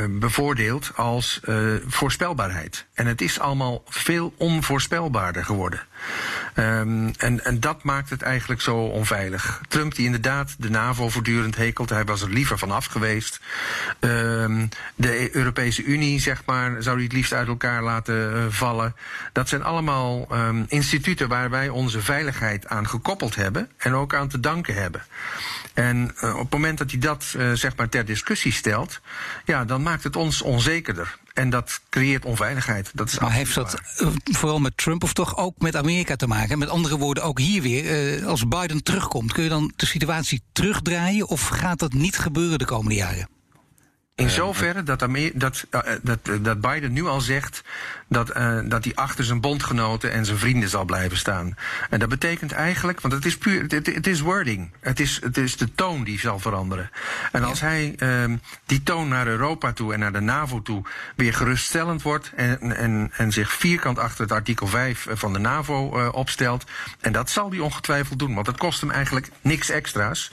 bevoordeelt 0.10 0.92
als 0.96 1.42
voorspelbaarheid. 1.86 2.86
En 2.94 3.06
het 3.06 3.22
is 3.22 3.40
allemaal 3.40 3.84
veel 3.88 4.34
onvoorspelbaarder 4.38 5.46
geworden. 5.46 5.82
Um, 6.56 7.12
en, 7.18 7.46
en 7.46 7.60
dat 7.60 7.84
maakt 7.84 8.10
het 8.10 8.22
eigenlijk 8.22 8.62
zo 8.62 8.76
onveilig. 8.76 9.62
Trump 9.68 9.96
die 9.96 10.06
inderdaad 10.06 10.56
de 10.58 10.70
NAVO 10.70 11.10
voortdurend 11.10 11.56
hekelt, 11.56 11.90
hij 11.90 12.06
was 12.06 12.22
er 12.22 12.30
liever 12.30 12.58
vanaf 12.58 12.86
geweest. 12.86 13.40
Um, 14.00 14.70
de 14.96 15.36
Europese 15.36 15.84
Unie, 15.84 16.20
zeg 16.20 16.42
maar, 16.46 16.84
zou 16.84 16.96
hij 16.96 17.04
het 17.04 17.14
liefst 17.14 17.34
uit 17.34 17.48
elkaar 17.48 17.84
laten 17.84 18.36
uh, 18.36 18.46
vallen. 18.50 18.96
Dat 19.32 19.50
zijn 19.50 19.64
allemaal 19.64 20.28
um, 20.32 20.66
instituten 20.68 21.28
waar 21.28 21.50
wij 21.50 21.70
onze 21.70 22.02
veiligheid 22.02 22.68
aan 22.68 22.88
gekoppeld 22.88 23.36
hebben 23.36 23.70
en 23.78 23.94
ook 23.94 24.16
aan 24.16 24.28
te 24.28 24.40
danken 24.40 24.76
hebben. 24.76 25.04
En 25.74 26.16
uh, 26.24 26.34
op 26.34 26.42
het 26.42 26.52
moment 26.52 26.78
dat 26.78 26.92
hij 26.92 27.00
dat 27.00 27.34
uh, 27.38 27.52
zeg 27.54 27.76
maar 27.76 27.90
ter 27.90 28.06
discussie 28.06 28.52
stelt, 28.52 29.02
ja, 29.46 29.66
dan 29.66 29.84
maakt 29.84 30.04
het 30.04 30.16
ons 30.16 30.42
onzekerder. 30.42 31.18
En 31.34 31.50
dat 31.50 31.82
creëert 31.90 32.26
onveiligheid. 32.26 32.92
Dat 32.94 33.08
is 33.08 33.20
maar 33.20 33.32
heeft 33.32 33.56
dat 33.56 33.82
uh, 34.02 34.08
vooral 34.24 34.60
met 34.60 34.78
Trump 34.78 35.04
of 35.04 35.14
toch 35.14 35.38
ook 35.38 35.54
met 35.58 35.76
Amerika 35.76 36.16
te 36.16 36.28
maken? 36.28 36.60
Met 36.60 36.70
andere 36.70 36.98
woorden, 36.98 37.24
ook 37.24 37.40
hier 37.40 37.62
weer, 37.62 38.26
als 38.26 38.48
Biden 38.48 38.84
terugkomt, 38.84 39.34
kun 39.34 39.44
je 39.44 39.50
dan 39.50 39.74
de 39.76 39.86
situatie 39.86 40.42
terugdraaien 40.52 41.28
of 41.28 41.48
gaat 41.48 41.80
dat 41.80 41.94
niet 41.94 42.18
gebeuren 42.18 42.60
de 42.60 42.66
komende 42.66 42.96
jaren? 42.96 43.28
In 44.15 44.30
zoverre 44.30 44.84
dat, 44.84 44.99
dat, 45.34 45.65
uh, 45.71 45.82
dat, 46.02 46.19
dat 46.41 46.62
Biden 46.62 46.93
nu 46.93 47.06
al 47.06 47.21
zegt 47.21 47.63
dat, 48.08 48.38
uh, 48.38 48.60
dat 48.65 48.84
hij 48.84 48.95
achter 48.95 49.23
zijn 49.23 49.41
bondgenoten 49.41 50.12
en 50.12 50.26
zijn 50.26 50.38
vrienden 50.38 50.69
zal 50.69 50.86
blijven 50.86 51.17
staan. 51.17 51.58
En 51.89 51.99
dat 51.99 52.10
betekent 52.10 52.52
eigenlijk, 52.52 53.02
want 53.02 53.13
het 53.13 53.26
is 53.26 53.38
puur, 53.38 53.62
het, 53.67 53.86
het 53.86 54.08
is 54.08 54.19
wording. 54.19 54.71
Het 54.80 54.99
is, 54.99 55.19
het 55.21 55.38
is 55.38 55.58
de 55.58 55.73
toon 55.76 56.04
die 56.04 56.19
zal 56.19 56.39
veranderen. 56.39 56.89
En 57.32 57.43
als 57.43 57.60
hij 57.60 57.95
uh, 57.97 58.23
die 58.65 58.84
toon 58.84 59.08
naar 59.08 59.28
Europa 59.28 59.71
toe 59.71 59.93
en 59.93 59.99
naar 59.99 60.13
de 60.13 60.19
NAVO 60.19 60.62
toe 60.62 60.84
weer 61.15 61.34
geruststellend 61.34 62.02
wordt 62.02 62.32
en, 62.36 62.76
en, 62.76 63.12
en 63.17 63.32
zich 63.32 63.52
vierkant 63.52 63.99
achter 63.99 64.21
het 64.21 64.32
artikel 64.32 64.67
5 64.67 65.08
van 65.10 65.34
de 65.34 65.39
NAVO 65.39 65.99
uh, 65.99 66.10
opstelt, 66.12 66.63
en 66.99 67.12
dat 67.12 67.30
zal 67.30 67.49
hij 67.49 67.60
ongetwijfeld 67.60 68.19
doen, 68.19 68.34
want 68.34 68.47
het 68.47 68.58
kost 68.58 68.82
hem 68.82 68.91
eigenlijk 68.91 69.30
niks 69.41 69.69
extra's, 69.69 70.32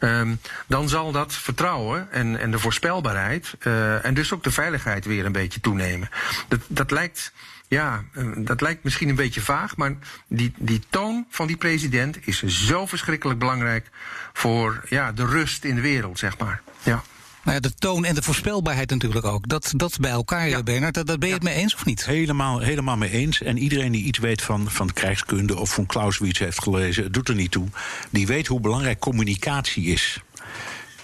um, 0.00 0.40
dan 0.66 0.88
zal 0.88 1.12
dat 1.12 1.34
vertrouwen 1.34 2.12
en, 2.12 2.40
en 2.40 2.50
de 2.50 2.58
voorspelbaarheid 2.58 3.18
uh, 3.28 4.04
en 4.04 4.14
dus 4.14 4.32
ook 4.32 4.42
de 4.42 4.50
veiligheid 4.50 5.04
weer 5.04 5.24
een 5.24 5.32
beetje 5.32 5.60
toenemen. 5.60 6.08
Dat, 6.48 6.60
dat 6.68 6.90
lijkt 6.90 7.32
ja, 7.70 8.04
eh, 8.12 8.26
dat 8.36 8.60
lijkt 8.60 8.84
misschien 8.84 9.08
een 9.08 9.14
beetje 9.14 9.40
vaag, 9.40 9.76
maar 9.76 9.96
die, 10.28 10.52
die 10.56 10.82
toon 10.88 11.26
van 11.30 11.46
die 11.46 11.56
president 11.56 12.26
is 12.26 12.42
zo 12.42 12.86
verschrikkelijk 12.86 13.38
belangrijk 13.38 13.90
voor 14.32 14.82
ja, 14.88 15.12
de 15.12 15.26
rust 15.26 15.64
in 15.64 15.74
de 15.74 15.80
wereld, 15.80 16.18
zeg 16.18 16.38
maar. 16.38 16.62
Ja. 16.82 17.02
Nou 17.42 17.54
ja, 17.54 17.60
de 17.60 17.74
toon 17.74 18.04
en 18.04 18.14
de 18.14 18.22
voorspelbaarheid 18.22 18.90
natuurlijk 18.90 19.24
ook. 19.24 19.48
Dat, 19.48 19.72
dat 19.76 19.98
bij 20.00 20.10
elkaar, 20.10 20.48
ja. 20.48 20.62
Bernard, 20.62 20.94
dat, 20.94 21.06
dat 21.06 21.18
ben 21.18 21.28
je 21.28 21.34
het 21.34 21.42
mee 21.42 21.54
eens 21.54 21.74
of 21.74 21.84
niet? 21.84 22.06
Helemaal, 22.06 22.58
helemaal 22.58 22.96
mee 22.96 23.10
eens. 23.10 23.42
En 23.42 23.58
iedereen 23.58 23.92
die 23.92 24.04
iets 24.04 24.18
weet 24.18 24.42
van, 24.42 24.70
van 24.70 24.92
krijgskunde 24.92 25.58
of 25.58 25.74
van 25.74 25.86
Clausewitz 25.86 26.38
heeft 26.38 26.62
gelezen, 26.62 27.04
het 27.04 27.14
doet 27.14 27.28
er 27.28 27.34
niet 27.34 27.50
toe. 27.50 27.68
Die 28.10 28.26
weet 28.26 28.46
hoe 28.46 28.60
belangrijk 28.60 28.98
communicatie 28.98 29.84
is. 29.84 30.20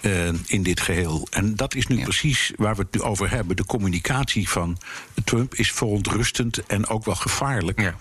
Uh, 0.01 0.27
in 0.45 0.63
dit 0.63 0.79
geheel. 0.79 1.27
En 1.31 1.55
dat 1.55 1.75
is 1.75 1.87
nu 1.87 1.97
ja. 1.97 2.03
precies 2.03 2.51
waar 2.55 2.75
we 2.75 2.81
het 2.81 2.93
nu 2.93 3.01
over 3.01 3.29
hebben. 3.29 3.55
De 3.55 3.65
communicatie 3.65 4.49
van 4.49 4.77
Trump 5.23 5.55
is 5.55 5.71
verontrustend 5.71 6.65
en 6.65 6.87
ook 6.87 7.05
wel 7.05 7.15
gevaarlijk. 7.15 7.81
Ja. 7.81 7.95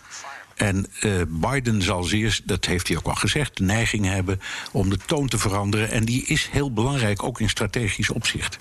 En 0.56 0.86
uh, 1.02 1.22
Biden 1.28 1.82
zal 1.82 2.02
zeer, 2.02 2.40
dat 2.44 2.64
heeft 2.64 2.88
hij 2.88 2.96
ook 2.96 3.06
al 3.06 3.14
gezegd, 3.14 3.56
de 3.56 3.64
neiging 3.64 4.04
hebben 4.04 4.40
om 4.72 4.90
de 4.90 4.98
toon 5.06 5.28
te 5.28 5.38
veranderen. 5.38 5.90
En 5.90 6.04
die 6.04 6.24
is 6.24 6.48
heel 6.52 6.72
belangrijk, 6.72 7.22
ook 7.22 7.40
in 7.40 7.48
strategisch 7.48 8.10
opzicht. 8.10 8.56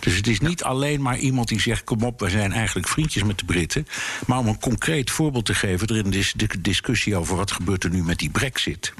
Dus 0.00 0.16
het 0.16 0.26
is 0.26 0.40
niet 0.40 0.62
alleen 0.62 1.02
maar 1.02 1.18
iemand 1.18 1.48
die 1.48 1.60
zegt: 1.60 1.84
kom 1.84 2.02
op, 2.02 2.20
we 2.20 2.30
zijn 2.30 2.52
eigenlijk 2.52 2.88
vriendjes 2.88 3.22
met 3.22 3.38
de 3.38 3.44
Britten. 3.44 3.86
Maar 4.26 4.38
om 4.38 4.46
een 4.46 4.60
concreet 4.60 5.10
voorbeeld 5.10 5.44
te 5.44 5.54
geven, 5.54 5.88
er 5.88 6.16
is 6.16 6.32
de 6.36 6.60
discussie 6.60 7.16
over 7.16 7.36
wat 7.36 7.52
gebeurt 7.52 7.84
er 7.84 7.90
nu 7.90 8.02
met 8.02 8.18
die 8.18 8.30
Brexit. 8.30 8.92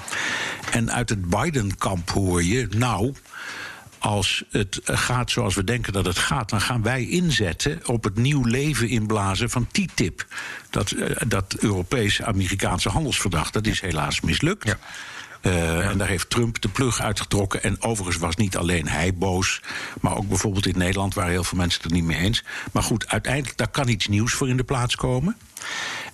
En 0.70 0.92
uit 0.92 1.08
het 1.08 1.28
Biden-kamp 1.28 2.10
hoor 2.10 2.42
je, 2.42 2.68
nou 2.70 3.14
als 4.04 4.44
het 4.50 4.80
gaat 4.84 5.30
zoals 5.30 5.54
we 5.54 5.64
denken 5.64 5.92
dat 5.92 6.04
het 6.04 6.18
gaat, 6.18 6.48
dan 6.50 6.60
gaan 6.60 6.82
wij 6.82 7.08
inzetten 7.08 7.80
op 7.84 8.04
het 8.04 8.16
nieuw 8.16 8.44
leven 8.44 8.88
inblazen 8.88 9.50
van 9.50 9.66
TTIP. 9.66 10.26
Dat, 10.70 10.90
uh, 10.90 11.10
dat 11.26 11.56
Europees-Amerikaanse 11.58 12.88
handelsverdrag. 12.88 13.50
Dat 13.50 13.66
is 13.66 13.80
helaas 13.80 14.20
mislukt. 14.20 14.66
Ja. 14.66 14.78
Uh, 15.42 15.52
ja. 15.52 15.73
En 15.94 16.00
daar 16.00 16.08
heeft 16.08 16.30
Trump 16.30 16.60
de 16.60 16.68
plug 16.68 17.00
uitgetrokken. 17.00 17.62
En 17.62 17.82
overigens 17.82 18.16
was 18.16 18.36
niet 18.36 18.56
alleen 18.56 18.88
hij 18.88 19.14
boos, 19.14 19.60
maar 20.00 20.16
ook 20.16 20.28
bijvoorbeeld 20.28 20.66
in 20.66 20.78
Nederland 20.78 21.14
waren 21.14 21.30
heel 21.30 21.44
veel 21.44 21.58
mensen 21.58 21.82
het 21.82 21.90
er 21.90 21.96
niet 21.96 22.06
mee 22.06 22.18
eens. 22.18 22.44
Maar 22.72 22.82
goed, 22.82 23.08
uiteindelijk 23.08 23.56
daar 23.56 23.68
kan 23.68 23.88
iets 23.88 24.08
nieuws 24.08 24.32
voor 24.32 24.48
in 24.48 24.56
de 24.56 24.64
plaats 24.64 24.96
komen. 24.96 25.36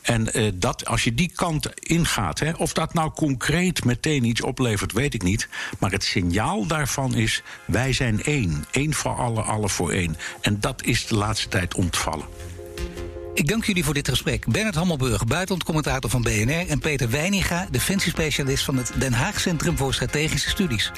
En 0.02 0.28
uh, 0.38 0.50
dat, 0.54 0.86
als 0.86 1.04
je 1.04 1.14
die 1.14 1.32
kant 1.34 1.80
ingaat, 1.80 2.38
hè, 2.38 2.52
of 2.52 2.72
dat 2.72 2.94
nou 2.94 3.10
concreet 3.10 3.84
meteen 3.84 4.24
iets 4.24 4.40
oplevert, 4.40 4.92
weet 4.92 5.14
ik 5.14 5.22
niet. 5.22 5.48
Maar 5.78 5.90
het 5.90 6.04
signaal 6.04 6.66
daarvan 6.66 7.14
is: 7.14 7.42
wij 7.64 7.92
zijn 7.92 8.22
één. 8.22 8.64
Eén 8.70 8.94
voor 8.94 9.16
alle, 9.16 9.42
alle 9.42 9.68
voor 9.68 9.90
één. 9.90 10.16
En 10.40 10.60
dat 10.60 10.84
is 10.84 11.06
de 11.06 11.14
laatste 11.14 11.48
tijd 11.48 11.74
ontvallen. 11.74 12.26
Ik 13.34 13.48
dank 13.48 13.64
jullie 13.64 13.84
voor 13.84 13.94
dit 13.94 14.08
gesprek. 14.08 14.46
Bernard 14.46 14.74
Hammelburg, 14.74 15.24
buitenlandcommentator 15.24 16.10
van 16.10 16.22
BNR... 16.22 16.68
en 16.68 16.78
Peter 16.78 17.10
Weininga, 17.10 17.68
defensiespecialist 17.70 18.64
van 18.64 18.76
het 18.76 18.92
Den 18.98 19.12
Haag 19.12 19.40
Centrum 19.40 19.76
voor 19.76 19.94
Strategische 19.94 20.48
Studies. 20.48 20.92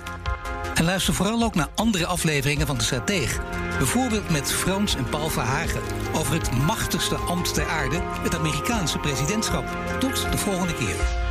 En 0.74 0.84
luister 0.84 1.14
vooral 1.14 1.42
ook 1.42 1.54
naar 1.54 1.68
andere 1.74 2.06
afleveringen 2.06 2.66
van 2.66 2.76
De 2.76 2.84
Strateeg. 2.84 3.40
Bijvoorbeeld 3.78 4.30
met 4.30 4.52
Frans 4.52 4.96
en 4.96 5.08
Paul 5.08 5.28
Verhagen... 5.28 5.80
over 6.12 6.34
het 6.34 6.50
machtigste 6.50 7.16
ambt 7.16 7.54
ter 7.54 7.66
aarde, 7.66 8.00
het 8.02 8.34
Amerikaanse 8.34 8.98
presidentschap. 8.98 9.64
Tot 10.00 10.26
de 10.30 10.38
volgende 10.38 10.74
keer. 10.74 11.30